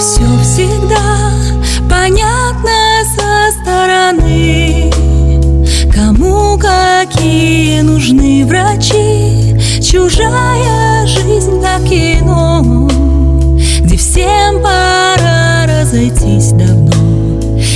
Все 0.00 0.24
всегда 0.42 1.30
понятно 1.88 2.70
со 3.16 3.60
стороны 3.60 4.92
Кому 5.92 6.58
какие 6.58 7.80
нужны 7.80 8.44
врачи. 8.46 9.56
Чужая 9.80 11.06
жизнь 11.06 11.60
как 11.62 11.84
кино 11.88 12.88
Где 13.80 13.96
всем 13.96 14.62
пора 14.62 15.66
разойтись 15.66 16.52
давно. 16.52 16.92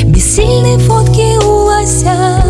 Бессильные 0.05 0.79
фотки 0.79 1.38
у 1.44 1.64
лося. 1.66 2.42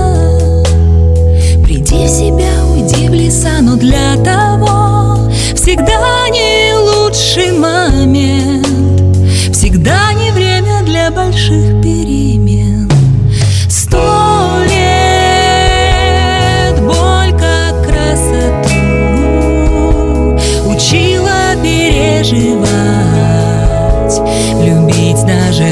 Приди 1.64 2.06
в 2.06 2.08
себя, 2.08 2.52
уйди 2.72 3.08
в 3.08 3.14
леса, 3.14 3.60
но 3.60 3.76
для 3.76 4.16
того 4.16 5.30
Всегда 5.54 6.28
не 6.28 6.74
лучший 6.74 7.52
момент 7.58 8.61
больших 11.14 11.80
перемен. 11.82 12.90
Сто 13.68 14.58
лет 14.68 14.92
красоту 17.84 18.74
Учила 20.66 21.54
переживать 21.62 22.72
Любить 24.62 25.24
даже 25.26 25.71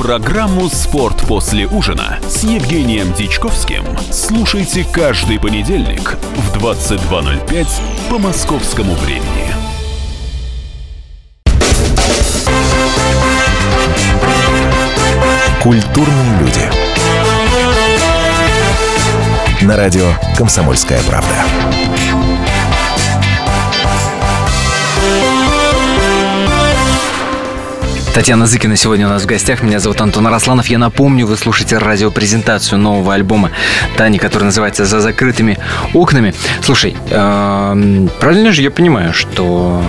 Программу 0.00 0.70
«Спорт 0.70 1.20
после 1.28 1.66
ужина» 1.66 2.18
с 2.26 2.42
Евгением 2.42 3.12
Дичковским 3.12 3.84
слушайте 4.10 4.82
каждый 4.90 5.38
понедельник 5.38 6.16
в 6.36 6.56
22.05 6.56 7.66
по 8.08 8.18
московскому 8.18 8.94
времени. 8.94 9.52
Культурные 15.62 16.38
люди. 16.40 16.70
На 19.62 19.76
радио 19.76 20.14
«Комсомольская 20.34 21.02
правда». 21.02 21.44
Татьяна 28.20 28.44
Зыкина 28.46 28.76
сегодня 28.76 29.06
у 29.06 29.08
нас 29.08 29.22
в 29.22 29.26
гостях. 29.26 29.62
Меня 29.62 29.80
зовут 29.80 29.98
Антон 30.02 30.26
Арасланов. 30.26 30.66
Я 30.66 30.76
напомню, 30.76 31.26
вы 31.26 31.38
слушаете 31.38 31.78
радиопрезентацию 31.78 32.78
нового 32.78 33.14
альбома 33.14 33.50
Тани, 33.96 34.18
который 34.18 34.44
называется 34.44 34.84
«За 34.84 35.00
закрытыми 35.00 35.56
окнами». 35.94 36.34
Слушай, 36.62 36.94
эм, 37.08 38.10
правильно 38.20 38.52
же 38.52 38.60
я 38.60 38.70
понимаю, 38.70 39.14
что 39.14 39.82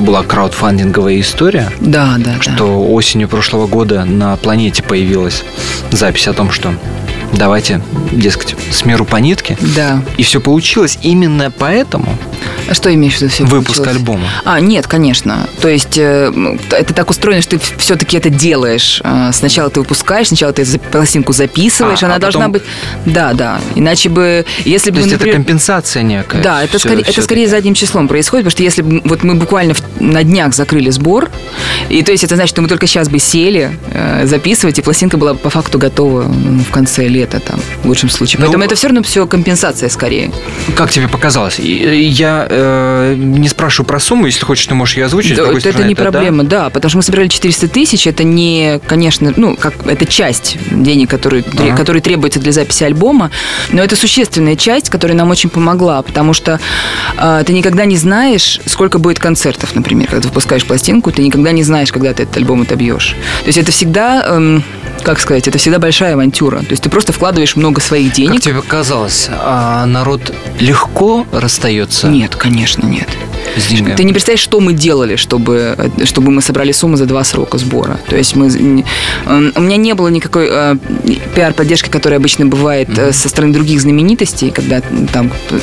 была 0.00 0.24
краудфандинговая 0.24 1.20
история? 1.20 1.70
Да, 1.78 2.16
да, 2.18 2.34
Что 2.40 2.50
да. 2.50 2.64
осенью 2.64 3.28
прошлого 3.28 3.68
года 3.68 4.04
на 4.04 4.36
планете 4.36 4.82
появилась 4.82 5.44
запись 5.92 6.26
о 6.26 6.32
том, 6.32 6.50
что 6.50 6.74
давайте, 7.32 7.80
дескать, 8.10 8.56
с 8.72 8.84
миру 8.84 9.04
по 9.04 9.18
нитке. 9.18 9.56
Да. 9.76 10.02
И 10.16 10.24
все 10.24 10.40
получилось 10.40 10.98
именно 11.00 11.52
поэтому 11.56 12.18
Что 12.72 12.92
имеешь 12.94 13.14
в 13.16 13.20
виду? 13.20 13.30
Все 13.32 13.44
выпуск 13.44 13.76
получилось? 13.76 13.96
альбома. 13.96 14.28
А, 14.44 14.60
нет, 14.60 14.86
конечно. 14.86 15.48
То 15.60 15.68
есть 15.68 15.96
э, 15.98 16.32
это 16.70 16.94
так 16.94 17.10
устроено, 17.10 17.42
что 17.42 17.58
ты 17.58 17.64
все-таки 17.78 18.16
это 18.16 18.30
делаешь. 18.30 19.00
Э, 19.04 19.30
Сначала 19.32 19.70
ты 19.70 19.80
выпускаешь, 19.80 20.28
сначала 20.28 20.52
ты 20.52 20.64
пластинку 20.78 21.32
записываешь, 21.32 22.02
А, 22.02 22.06
она 22.06 22.14
а 22.16 22.18
должна 22.18 22.40
потом- 22.48 22.52
быть... 22.52 22.62
Да, 23.04 23.32
да. 23.32 23.60
Иначе 23.74 24.08
бы... 24.08 24.44
Если 24.64 24.90
бы, 24.90 24.96
То 24.96 25.00
есть 25.02 25.12
например- 25.12 25.34
это 25.36 25.44
компенсация 25.44 26.02
некая. 26.02 26.42
Да, 26.42 26.62
это, 26.62 26.78
Всё- 26.78 26.88
скорее, 26.88 27.02
это 27.02 27.12
всё-таки. 27.12 27.24
скорее 27.24 27.48
задним 27.48 27.74
числом 27.74 28.08
происходит, 28.08 28.44
потому 28.44 28.50
что 28.52 28.62
если 28.62 28.82
бы 28.82 29.00
вот 29.04 29.22
мы 29.22 29.34
буквально 29.34 29.74
на 30.00 30.22
днях 30.22 30.54
закрыли 30.54 30.90
сбор, 30.90 31.30
и 31.88 32.02
то 32.02 32.12
есть 32.12 32.24
это 32.24 32.34
значит, 32.36 32.50
что 32.50 32.62
мы 32.62 32.68
только 32.68 32.86
сейчас 32.86 33.08
бы 33.08 33.18
сели 33.18 33.70
э, 33.92 34.26
записывать, 34.26 34.78
и 34.78 34.82
пластинка 34.82 35.16
была 35.16 35.34
по 35.34 35.50
факту 35.50 35.78
готова 35.78 36.22
ну, 36.24 36.60
в 36.62 36.70
конце 36.70 37.06
лета, 37.08 37.40
там, 37.40 37.60
в 37.82 37.86
лучшем 37.88 38.10
случае. 38.10 38.38
Ну, 38.40 38.46
Поэтому 38.46 38.64
это 38.64 38.74
все 38.74 38.88
равно 38.88 39.02
все 39.02 39.26
компенсация 39.26 39.88
скорее. 39.88 40.30
Как 40.76 40.90
тебе 40.90 41.08
показалось? 41.08 41.58
И- 41.58 42.06
Я 42.16 42.46
э, 42.56 43.14
не 43.16 43.48
спрашиваю 43.48 43.86
про 43.86 44.00
сумму, 44.00 44.26
если 44.26 44.44
хочешь, 44.44 44.66
ты 44.66 44.74
можешь 44.74 44.96
ее 44.96 45.04
озвучить. 45.06 45.36
Да, 45.36 45.48
это, 45.48 45.60
стороны, 45.60 45.88
не 45.88 45.94
да. 45.94 46.02
проблема, 46.02 46.44
да. 46.44 46.70
потому 46.70 46.88
что 46.90 46.98
мы 46.98 47.02
собирали 47.02 47.28
400 47.28 47.68
тысяч, 47.68 48.06
это 48.06 48.24
не, 48.24 48.80
конечно, 48.86 49.32
ну, 49.36 49.56
как 49.56 49.86
это 49.86 50.06
часть 50.06 50.56
денег, 50.70 51.10
которые, 51.10 51.44
Ага. 51.58 51.76
которые 51.76 52.02
требуются 52.02 52.40
для 52.40 52.52
записи 52.52 52.84
альбома, 52.84 53.30
но 53.70 53.82
это 53.82 53.96
существенная 53.96 54.56
часть, 54.56 54.90
которая 54.90 55.16
нам 55.16 55.30
очень 55.30 55.50
помогла, 55.50 56.02
потому 56.02 56.32
что 56.32 56.58
э, 57.16 57.42
ты 57.46 57.52
никогда 57.52 57.84
не 57.84 57.96
знаешь, 57.96 58.60
сколько 58.66 58.98
будет 58.98 59.18
концертов, 59.18 59.74
например, 59.74 60.08
когда 60.08 60.22
ты 60.22 60.28
выпускаешь 60.28 60.64
пластинку, 60.64 61.12
ты 61.12 61.22
никогда 61.22 61.52
не 61.52 61.62
знаешь, 61.62 61.92
когда 61.92 62.12
ты 62.14 62.22
этот 62.24 62.36
альбом 62.36 62.62
отобьешь. 62.62 63.14
То 63.42 63.46
есть 63.46 63.58
это 63.58 63.72
всегда, 63.72 64.24
эм, 64.26 64.64
как 65.06 65.20
сказать, 65.20 65.46
это 65.46 65.56
всегда 65.56 65.78
большая 65.78 66.14
авантюра. 66.14 66.58
То 66.58 66.70
есть 66.70 66.82
ты 66.82 66.90
просто 66.90 67.12
вкладываешь 67.12 67.54
много 67.54 67.80
своих 67.80 68.12
денег. 68.12 68.32
Как 68.32 68.40
тебе 68.40 68.60
казалось, 68.60 69.28
а 69.30 69.86
народ 69.86 70.34
легко 70.58 71.24
расстается 71.30 72.08
Нет, 72.08 72.34
конечно, 72.34 72.84
нет. 72.84 73.06
С 73.56 73.66
деньгами? 73.68 73.96
Ты 73.96 74.04
не 74.04 74.12
представляешь, 74.12 74.42
что 74.42 74.60
мы 74.60 74.72
делали, 74.72 75.16
чтобы, 75.16 75.76
чтобы 76.04 76.30
мы 76.30 76.42
собрали 76.42 76.72
сумму 76.72 76.96
за 76.96 77.06
два 77.06 77.24
срока 77.24 77.58
сбора. 77.58 77.98
То 78.08 78.16
есть 78.16 78.36
мы, 78.36 78.48
у 78.48 79.60
меня 79.60 79.76
не 79.76 79.94
было 79.94 80.08
никакой 80.08 80.48
э, 80.50 80.76
пиар-поддержки, 81.34 81.88
которая 81.88 82.18
обычно 82.18 82.46
бывает 82.46 82.88
э, 82.98 83.12
со 83.12 83.28
стороны 83.28 83.52
других 83.52 83.80
знаменитостей, 83.80 84.50
когда 84.50 84.80
там 85.12 85.32
э, 85.50 85.58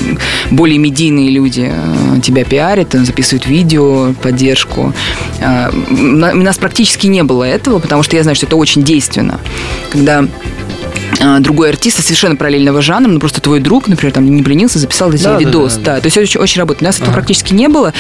более 0.52 0.78
медийные 0.78 1.30
люди 1.30 1.72
э, 1.72 2.20
тебя 2.22 2.44
пиарят, 2.44 2.94
записывают 2.94 3.48
видео, 3.48 4.14
поддержку. 4.22 4.94
Э, 5.40 5.70
У 5.72 5.96
нас 6.44 6.58
практически 6.58 7.08
не 7.08 7.24
было 7.24 7.44
этого, 7.44 7.80
потому 7.80 8.04
что 8.04 8.16
я 8.16 8.24
знаю, 8.24 8.36
что 8.36 8.46
это 8.46 8.56
очень 8.56 8.84
действенно. 8.84 9.40
Когда 9.90 10.26
другой 11.40 11.70
артист 11.70 12.04
совершенно 12.04 12.36
параллельного 12.36 12.82
жанра, 12.82 13.08
ну 13.10 13.20
просто 13.20 13.40
твой 13.42 13.60
друг, 13.60 13.88
например, 13.88 14.14
там 14.14 14.26
не 14.30 14.44
пленился, 14.44 14.80
записал 14.80 15.10
для 15.10 15.18
тебя 15.20 15.30
Да, 15.32 15.40
да, 15.40 15.40
видос. 15.46 15.74
да, 15.76 15.80
Да, 15.82 15.96
да. 15.96 16.02
то 16.02 16.08
есть 16.08 16.18
очень, 16.18 16.40
очень 16.40 16.60
работает. 16.60 16.82
У 16.82 16.86
нас 16.86 16.96
этого 16.96 17.10
Ага. 17.10 17.16
практически 17.18 17.54
не 17.54 17.68
было, 17.70 17.94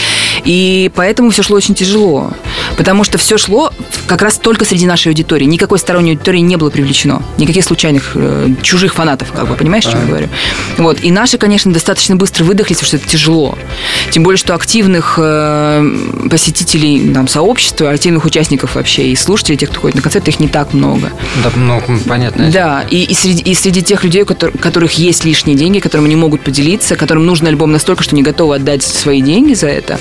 и 0.43 0.91
поэтому 0.95 1.29
все 1.29 1.41
шло 1.43 1.56
очень 1.56 1.73
тяжело. 1.75 2.32
Потому 2.77 3.03
что 3.03 3.17
все 3.17 3.38
шло 3.38 3.71
как 4.08 4.21
раз 4.21 4.38
только 4.38 4.65
среди 4.65 4.86
нашей 4.86 5.10
аудитории. 5.10 5.45
Никакой 5.45 5.79
сторонней 5.79 6.12
аудитории 6.13 6.39
не 6.39 6.58
было 6.58 6.69
привлечено. 6.69 7.21
Никаких 7.38 7.63
случайных 7.63 8.12
э, 8.15 8.49
чужих 8.62 8.93
фанатов, 8.93 9.32
как 9.32 9.47
бы, 9.47 9.56
понимаешь, 9.56 9.86
о 9.86 9.91
чем 9.91 10.01
я 10.01 10.08
говорю? 10.08 10.29
Вот. 10.77 10.99
И 11.03 11.12
наши, 11.12 11.38
конечно, 11.38 11.71
достаточно 11.71 12.15
быстро 12.15 12.43
выдохлись, 12.43 12.77
потому 12.77 12.88
что 12.88 12.97
это 12.97 13.08
тяжело. 13.08 13.58
Тем 14.12 14.23
более, 14.23 14.38
что 14.38 14.56
активных 14.56 15.15
э, 15.21 16.27
посетителей 16.29 17.13
там, 17.13 17.27
сообщества, 17.27 17.91
активных 17.91 18.25
участников 18.25 18.75
вообще 18.75 19.08
и 19.10 19.15
слушателей, 19.15 19.58
тех, 19.58 19.69
кто 19.69 19.79
ходит 19.82 19.95
на 19.95 20.01
концерты, 20.01 20.32
их 20.32 20.39
не 20.39 20.48
так 20.48 20.73
много. 20.73 21.12
Да, 21.44 21.52
ну, 21.56 21.81
понятно. 22.08 22.50
Да, 22.52 22.83
и, 22.90 23.04
и, 23.04 23.13
среди, 23.13 23.42
и 23.44 23.54
среди 23.54 23.81
тех 23.81 24.04
людей, 24.04 24.23
у 24.23 24.25
котор- 24.25 24.52
у 24.54 24.58
которых 24.58 24.94
есть 24.94 25.25
лишние 25.25 25.58
деньги, 25.58 25.79
которым 25.79 26.08
не 26.08 26.15
могут 26.15 26.42
поделиться, 26.42 26.96
которым 26.96 27.25
нужен 27.25 27.48
альбом 27.48 27.71
настолько, 27.71 28.04
что 28.04 28.15
не 28.15 28.23
готовы 28.23 28.56
отдать 28.56 28.84
свои 28.84 29.21
деньги 29.21 29.54
за 29.54 29.67
это, 29.67 30.00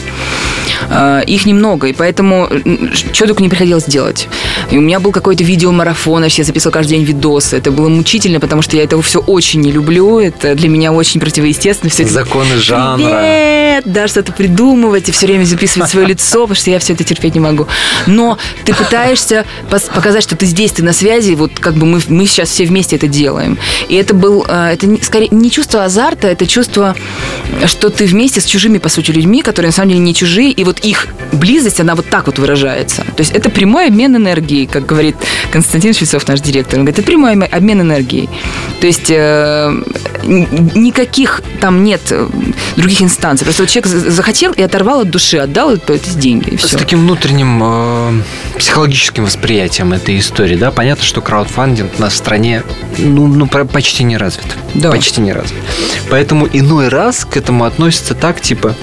э, 0.90 1.22
их 1.26 1.46
немного. 1.46 1.88
И 1.88 1.92
поэтому 1.92 2.48
что 2.92 3.26
только 3.26 3.42
не 3.42 3.48
приходилось 3.48 3.84
делать. 3.84 4.28
И 4.70 4.78
у 4.78 4.80
меня 4.80 5.00
был 5.00 5.12
какой-то 5.12 5.44
видеомарафон, 5.44 6.24
я 6.24 6.44
записывала 6.44 6.72
каждый 6.72 6.96
день 6.96 7.04
видосы. 7.04 7.56
Это 7.56 7.70
было 7.70 7.88
мучительно, 7.88 8.40
потому 8.40 8.62
что 8.62 8.76
я 8.76 8.84
этого 8.84 9.02
все 9.02 9.20
очень 9.20 9.60
не 9.60 9.72
люблю. 9.72 10.18
Это 10.18 10.54
для 10.54 10.68
меня 10.68 10.92
очень 10.92 11.20
противоестественно. 11.20 11.90
Все 11.90 12.04
это 12.04 12.12
Законы 12.12 12.56
жанра. 12.56 13.04
Привет! 13.04 13.84
Да, 13.86 14.06
что-то 14.06 14.32
придумывать 14.32 15.08
и 15.08 15.12
все 15.12 15.26
время 15.26 15.44
записывать 15.44 15.90
свое 15.90 16.06
лицо, 16.06 16.42
потому 16.42 16.54
что 16.54 16.70
я 16.70 16.78
все 16.78 16.92
это 16.92 17.04
терпеть 17.04 17.34
не 17.34 17.40
могу. 17.40 17.66
Но 18.06 18.38
ты 18.64 18.74
пытаешься 18.74 19.44
показать, 19.68 20.22
что 20.22 20.36
ты 20.36 20.46
здесь, 20.46 20.72
ты 20.72 20.82
на 20.82 20.92
связи, 20.92 21.32
вот 21.32 21.58
как 21.58 21.74
бы 21.74 21.86
мы, 21.86 22.00
мы 22.08 22.26
сейчас 22.26 22.50
все 22.50 22.64
вместе 22.72 22.96
это 22.96 23.06
делаем. 23.06 23.58
И 23.88 23.94
это 23.94 24.14
был, 24.14 24.44
э, 24.48 24.72
это 24.72 24.86
скорее 25.04 25.28
не 25.30 25.50
чувство 25.50 25.84
азарта, 25.84 26.28
это 26.28 26.46
чувство, 26.46 26.94
что 27.66 27.90
ты 27.90 28.06
вместе 28.06 28.40
с 28.40 28.44
чужими, 28.44 28.78
по 28.78 28.88
сути, 28.88 29.10
людьми, 29.12 29.42
которые 29.42 29.68
на 29.68 29.72
самом 29.72 29.90
деле 29.90 30.00
не 30.00 30.14
чужие, 30.14 30.50
и 30.50 30.64
вот 30.64 30.80
их 30.80 31.08
близость, 31.32 31.80
она 31.80 31.94
вот 31.94 32.08
так 32.08 32.26
вот 32.26 32.38
выражается. 32.38 33.02
То 33.02 33.20
есть 33.20 33.32
это 33.32 33.50
прямой 33.50 33.86
обмен 33.88 34.16
энергией, 34.16 34.66
как 34.66 34.86
говорит 34.86 35.16
Константин 35.50 35.94
Швецов, 35.94 36.26
наш 36.28 36.40
директор. 36.40 36.78
Он 36.78 36.84
говорит, 36.84 36.98
это 36.98 37.06
прямой 37.06 37.32
об- 37.32 37.54
обмен 37.54 37.80
энергией. 37.82 38.28
То 38.80 38.86
есть 38.86 39.10
э, 39.10 39.70
никаких 40.74 41.42
там 41.60 41.84
нет 41.84 42.00
э, 42.10 42.28
других 42.76 43.02
инстанций. 43.02 43.44
Просто 43.44 43.62
вот 43.62 43.70
человек 43.70 43.86
за- 43.86 44.10
захотел 44.10 44.52
и 44.52 44.62
оторвал 44.62 45.00
от 45.00 45.10
души, 45.10 45.38
отдал 45.38 45.72
эти 45.74 46.10
деньги, 46.16 46.50
и 46.50 46.56
С 46.58 46.64
все. 46.64 46.78
таким 46.78 47.00
внутренним 47.00 47.60
э, 47.62 48.22
психологическим 48.62 49.24
восприятием 49.24 49.92
этой 49.92 50.20
истории, 50.20 50.54
да, 50.54 50.70
понятно, 50.70 51.02
что 51.02 51.20
краудфандинг 51.20 51.98
у 51.98 52.00
нас 52.00 52.12
в 52.12 52.16
стране 52.16 52.62
ну, 52.96 53.26
ну 53.26 53.48
почти 53.48 54.04
не 54.04 54.16
развит. 54.16 54.46
Да. 54.74 54.92
Почти 54.92 55.20
не 55.20 55.32
развит. 55.32 55.58
Поэтому 56.08 56.46
иной 56.46 56.86
раз 56.86 57.24
к 57.24 57.36
этому 57.36 57.64
относится 57.64 58.14
так, 58.14 58.40
типа, 58.40 58.76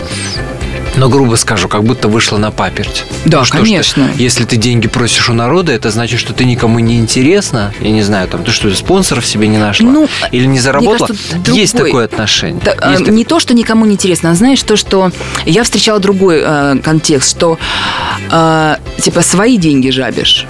ну, 0.97 1.09
грубо 1.09 1.35
скажу, 1.35 1.67
как 1.67 1.83
будто 1.83 2.07
вышла 2.07 2.37
на 2.37 2.51
паперть. 2.51 3.05
Да, 3.25 3.39
Ну 3.39 3.45
что 3.45 3.57
конечно. 3.57 4.09
если 4.17 4.43
ты 4.45 4.57
деньги 4.57 4.87
просишь 4.87 5.29
у 5.29 5.33
народа, 5.33 5.71
это 5.71 5.89
значит, 5.91 6.19
что 6.19 6.33
ты 6.33 6.45
никому 6.45 6.79
не 6.79 6.97
интересна. 6.97 7.73
Я 7.79 7.91
не 7.91 8.01
знаю, 8.01 8.27
там, 8.27 8.43
ты 8.43 8.51
что, 8.51 8.73
спонсоров 8.75 9.25
себе 9.25 9.47
не 9.47 9.57
нашла? 9.57 9.89
Ну, 9.89 10.07
Или 10.31 10.45
не 10.45 10.59
заработала? 10.59 11.07
кажется, 11.07 11.51
Есть 11.51 11.73
другой. 11.73 11.89
такое 11.91 12.05
отношение. 12.05 12.61
Да, 12.63 12.73
а, 12.79 12.91
Есть 12.91 13.05
так- 13.05 13.13
Не 13.13 13.23
то, 13.25 13.39
что 13.39 13.53
никому 13.53 13.85
не 13.85 13.93
интересно, 13.93 14.31
а 14.31 14.35
знаешь, 14.35 14.61
то, 14.63 14.75
что 14.75 15.11
я 15.45 15.63
встречала 15.63 15.99
другой 15.99 16.41
э, 16.43 16.77
контекст, 16.83 17.31
что 17.37 17.57
э, 18.31 18.75
типа 19.01 19.21
свои 19.21 19.57
деньги 19.57 19.89
жабишь. 19.89 20.45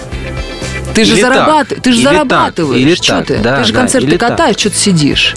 Ты 1.00 1.06
же 1.06 1.14
Или 1.14 1.22
так, 1.22 1.32
зарабатываешь, 1.34 1.82
ты 1.82 1.92
же 1.92 1.98
или 1.98 2.04
так, 2.04 2.12
зарабатываешь. 2.14 2.80
или 2.82 2.94
Чё 2.94 3.12
так, 3.14 3.26
ты? 3.26 3.36
да, 3.38 3.56
ты 3.58 3.64
же 3.64 3.72
да, 3.72 3.78
концерты 3.80 4.06
или 4.08 4.16
так. 4.16 4.30
катаешь, 4.30 4.56
что 4.58 4.70
ты 4.70 4.76
сидишь. 4.76 5.34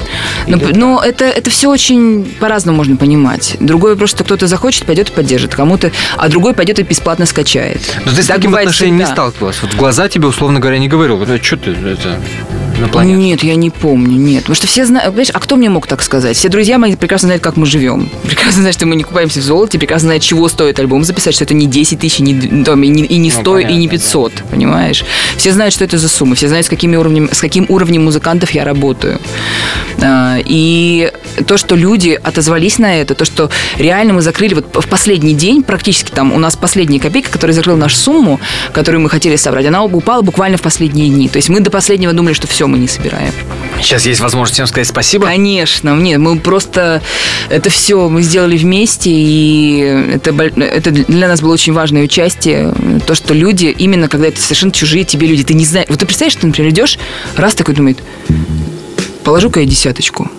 Но, 0.48 0.58
но 0.76 1.02
это, 1.04 1.26
это 1.26 1.50
все 1.50 1.70
очень 1.70 2.26
по-разному 2.40 2.78
можно 2.78 2.96
понимать. 2.98 3.56
Другое 3.60 3.96
просто, 3.96 4.18
что 4.18 4.24
кто-то 4.26 4.48
захочет, 4.48 4.86
пойдет 4.86 5.10
и 5.10 5.12
поддержит 5.14 5.56
кому-то, 5.56 5.92
а 6.18 6.30
другой 6.30 6.54
пойдет 6.54 6.80
и 6.80 6.84
бесплатно 6.84 7.26
скачает. 7.26 7.82
Но 8.06 8.12
ты 8.12 8.24
с 8.24 8.28
Так 8.28 8.38
таким 8.38 8.56
отношением 8.56 8.98
не 8.98 9.04
всегда. 9.04 9.16
сталкивалась. 9.16 9.58
Вот 9.62 9.74
в 9.74 9.78
глаза 9.78 10.08
тебе, 10.10 10.28
условно 10.28 10.60
говоря, 10.60 10.78
не 10.80 10.88
говорил. 10.88 11.18
Вот 11.18 11.28
что 11.44 11.58
ты 11.58 11.72
это 11.72 12.20
на 12.80 12.88
планете? 12.88 13.18
Нет, 13.18 13.44
я 13.44 13.56
не 13.56 13.70
помню, 13.70 14.18
нет. 14.18 14.44
Потому 14.44 14.56
что 14.56 14.68
все 14.68 14.86
знают, 14.86 15.10
понимаешь, 15.10 15.32
а 15.34 15.40
кто 15.40 15.56
мне 15.56 15.70
мог 15.70 15.88
так 15.88 16.02
сказать? 16.02 16.36
Все 16.38 16.50
друзья 16.50 16.78
мои 16.78 16.96
прекрасно 16.96 17.28
знают, 17.28 17.44
как 17.44 17.58
мы 17.58 17.66
живем. 17.66 18.10
Прекрасно 18.24 18.62
знают, 18.62 18.76
что 18.76 18.86
мы 18.86 18.96
не 18.96 19.04
купаемся 19.04 19.40
в 19.40 19.44
золоте, 19.44 19.80
прекрасно 19.80 20.08
знают, 20.08 20.24
чего 20.24 20.48
стоит 20.48 20.80
альбом 20.80 21.04
записать, 21.04 21.36
что 21.36 21.44
это 21.44 21.54
не 21.54 21.68
10 21.68 22.00
тысяч, 22.00 22.20
не, 22.20 22.64
там, 22.64 22.84
и 22.84 22.88
не, 22.88 23.04
и 23.04 23.18
не 23.18 23.32
Ну, 23.32 23.42
100, 23.42 23.60
и 23.60 23.64
не 23.64 23.88
понятно, 23.88 23.90
500, 23.90 24.34
понимаешь? 24.52 25.04
Все 25.38 25.52
знают, 25.52 25.74
что 25.74 25.84
это 25.84 25.98
за 25.98 26.10
сумма, 26.10 26.36
все 26.36 26.48
знают, 26.48 26.66
с, 26.66 26.70
какими 26.70 26.96
уровнем, 26.96 27.30
с 27.32 27.40
каким 27.40 27.66
уровнем 27.70 28.06
музыкантов 28.06 28.52
я 28.52 28.64
работаю. 28.64 29.20
А, 30.02 30.38
И 30.46 31.12
то, 31.48 31.58
что 31.58 31.76
люди 31.76 32.20
отозвались 32.22 32.80
на 32.80 32.96
это, 32.96 33.16
то, 33.16 33.26
что 33.26 33.50
реально 33.78 34.14
мы 34.14 34.22
закрыли 34.22 34.54
вот 34.56 34.66
в 34.74 34.88
последний 34.88 35.34
день, 35.34 35.64
практически 35.64 36.12
там 36.12 36.32
у 36.34 36.40
нас 36.40 36.56
последняя 36.56 37.00
копейка, 37.00 37.32
которая 37.32 37.56
закрыла 37.56 37.78
нашу 37.78 37.98
сумму, 37.98 38.40
которую 38.72 39.02
мы 39.02 39.10
хотели 39.10 39.36
собрать, 39.36 39.66
она 39.66 39.84
упала 39.84 40.22
буквально 40.22 40.58
в 40.58 40.62
последние 40.62 41.10
дни. 41.10 41.30
То 41.30 41.38
есть 41.38 41.50
мы 41.50 41.60
до 41.60 41.72
последнего 41.72 42.14
думали, 42.14 42.34
что 42.34 42.48
все, 42.48 42.63
мы 42.68 42.78
не 42.78 42.88
собираем. 42.88 43.34
Сейчас 43.82 44.06
есть 44.06 44.22
возможность 44.22 44.54
всем 44.54 44.68
сказать 44.68 44.88
спасибо. 44.88 45.26
Конечно, 45.26 45.96
нет, 45.96 46.20
мы 46.20 46.40
просто 46.40 47.02
это 47.50 47.70
все 47.70 48.08
мы 48.10 48.22
сделали 48.22 48.58
вместе, 48.58 49.10
и 49.12 49.80
это, 50.14 50.32
это 50.32 50.92
для 50.92 51.28
нас 51.28 51.42
было 51.42 51.54
очень 51.54 51.74
важное 51.74 52.04
участие, 52.04 52.74
то, 53.06 53.16
что 53.16 53.34
люди, 53.34 53.66
именно 53.66 54.08
когда 54.08 54.28
это 54.28 54.42
совершенно 54.42 54.72
чужие 54.72 55.04
тебе 55.04 55.28
люди, 55.28 55.44
ты 55.44 55.54
не 55.54 55.66
знаешь, 55.66 55.88
вот 55.90 56.00
ты 56.00 56.06
представляешь, 56.06 56.40
ты, 56.40 56.48
например, 56.48 56.72
идешь, 56.72 56.98
раз 57.36 57.56
такой 57.56 57.76
думает, 57.76 58.00
положу-ка 59.24 59.60
я 59.60 59.66
десяточку 59.66 60.30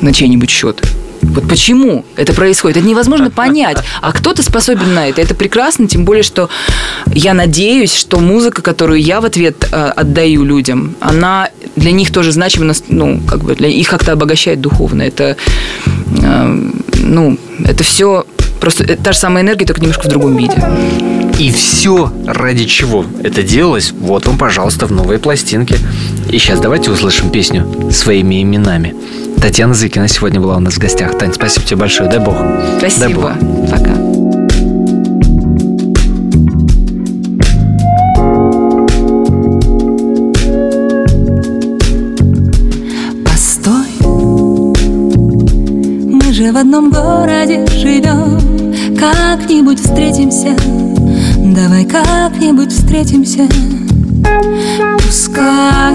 на 0.00 0.12
чей-нибудь 0.12 0.50
счет. 0.50 0.82
Вот 1.22 1.48
почему 1.48 2.04
это 2.16 2.32
происходит? 2.32 2.78
Это 2.78 2.86
невозможно 2.86 3.30
понять. 3.30 3.78
А 4.00 4.12
кто-то 4.12 4.42
способен 4.42 4.94
на 4.94 5.08
это. 5.08 5.20
Это 5.20 5.34
прекрасно, 5.34 5.86
тем 5.88 6.04
более, 6.04 6.22
что 6.22 6.48
я 7.06 7.34
надеюсь, 7.34 7.94
что 7.94 8.18
музыка, 8.18 8.62
которую 8.62 9.00
я 9.00 9.20
в 9.20 9.24
ответ 9.24 9.68
э, 9.70 9.76
отдаю 9.96 10.44
людям, 10.44 10.96
она 11.00 11.50
для 11.76 11.92
них 11.92 12.12
тоже 12.12 12.32
значима, 12.32 12.72
ну, 12.88 13.20
как 13.26 13.40
бы 13.40 13.54
для 13.54 13.68
их 13.68 13.88
как-то 13.88 14.12
обогащает 14.12 14.60
духовно. 14.60 15.02
Это, 15.02 15.36
э, 16.22 16.70
ну, 17.02 17.38
это 17.64 17.84
все 17.84 18.24
просто 18.60 18.84
это 18.84 19.02
та 19.02 19.12
же 19.12 19.18
самая 19.18 19.44
энергия, 19.44 19.66
только 19.66 19.80
немножко 19.80 20.06
в 20.06 20.08
другом 20.08 20.36
виде. 20.36 20.60
И 21.38 21.52
все, 21.52 22.12
ради 22.26 22.64
чего 22.64 23.04
это 23.22 23.42
делалось, 23.42 23.92
вот 23.92 24.26
вам, 24.26 24.38
пожалуйста, 24.38 24.86
в 24.86 24.92
новые 24.92 25.18
пластинки. 25.18 25.76
И 26.30 26.38
сейчас 26.38 26.60
давайте 26.60 26.90
услышим 26.90 27.30
песню 27.30 27.66
своими 27.92 28.42
именами. 28.42 28.94
Татьяна 29.40 29.74
Зыкина 29.74 30.08
сегодня 30.08 30.40
была 30.40 30.56
у 30.56 30.60
нас 30.60 30.74
в 30.74 30.78
гостях. 30.78 31.16
Тань, 31.18 31.32
спасибо 31.32 31.64
тебе 31.64 31.76
большое. 31.76 32.10
Дай 32.10 32.18
бог. 32.18 32.34
Дай 32.36 33.14
бог. 33.14 33.32
Спасибо. 33.32 33.36
Пока. 33.70 33.94
Постой, 43.24 43.86
мы 46.12 46.32
же 46.32 46.52
в 46.52 46.56
одном 46.56 46.90
городе 46.90 47.64
живем, 47.68 48.96
как-нибудь 48.98 49.80
встретимся, 49.80 50.56
давай 51.54 51.84
как-нибудь 51.84 52.72
встретимся. 52.72 53.48
Пускай 54.96 55.94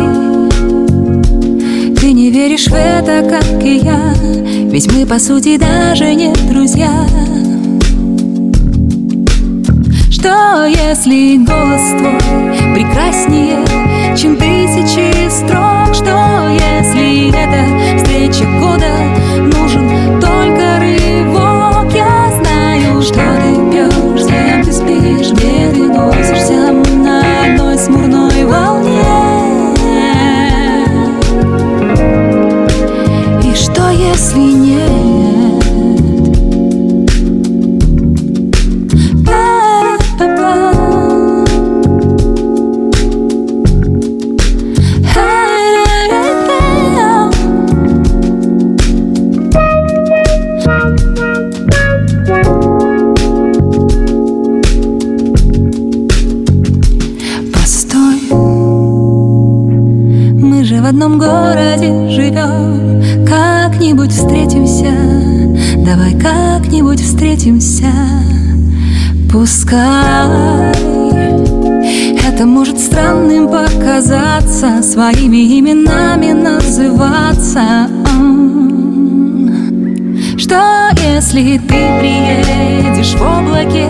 ты 1.99 2.13
не 2.13 2.31
веришь 2.31 2.67
в 2.67 2.73
это, 2.73 3.23
как 3.29 3.63
и 3.63 3.77
я, 3.77 4.13
ведь 4.71 4.91
мы 4.91 5.05
по 5.05 5.19
сути 5.19 5.57
даже 5.57 6.13
не 6.13 6.33
друзья. 6.49 7.05
Что 10.09 10.65
если 10.65 11.37
голос 11.37 11.81
твой 11.97 12.75
прекраснее, 12.75 13.65
чем 14.15 14.35
тысячи 14.35 15.29
строк? 15.29 15.95
Что 15.95 16.49
если 16.53 17.29
эта 17.29 17.97
встреча 17.97 18.45
года 18.59 18.91
своими 75.01 75.59
именами 75.59 76.31
называться. 76.31 77.89
Что 80.37 80.89
если 81.03 81.57
ты 81.57 81.89
приедешь 81.99 83.15
в 83.15 83.21
облаке 83.23 83.89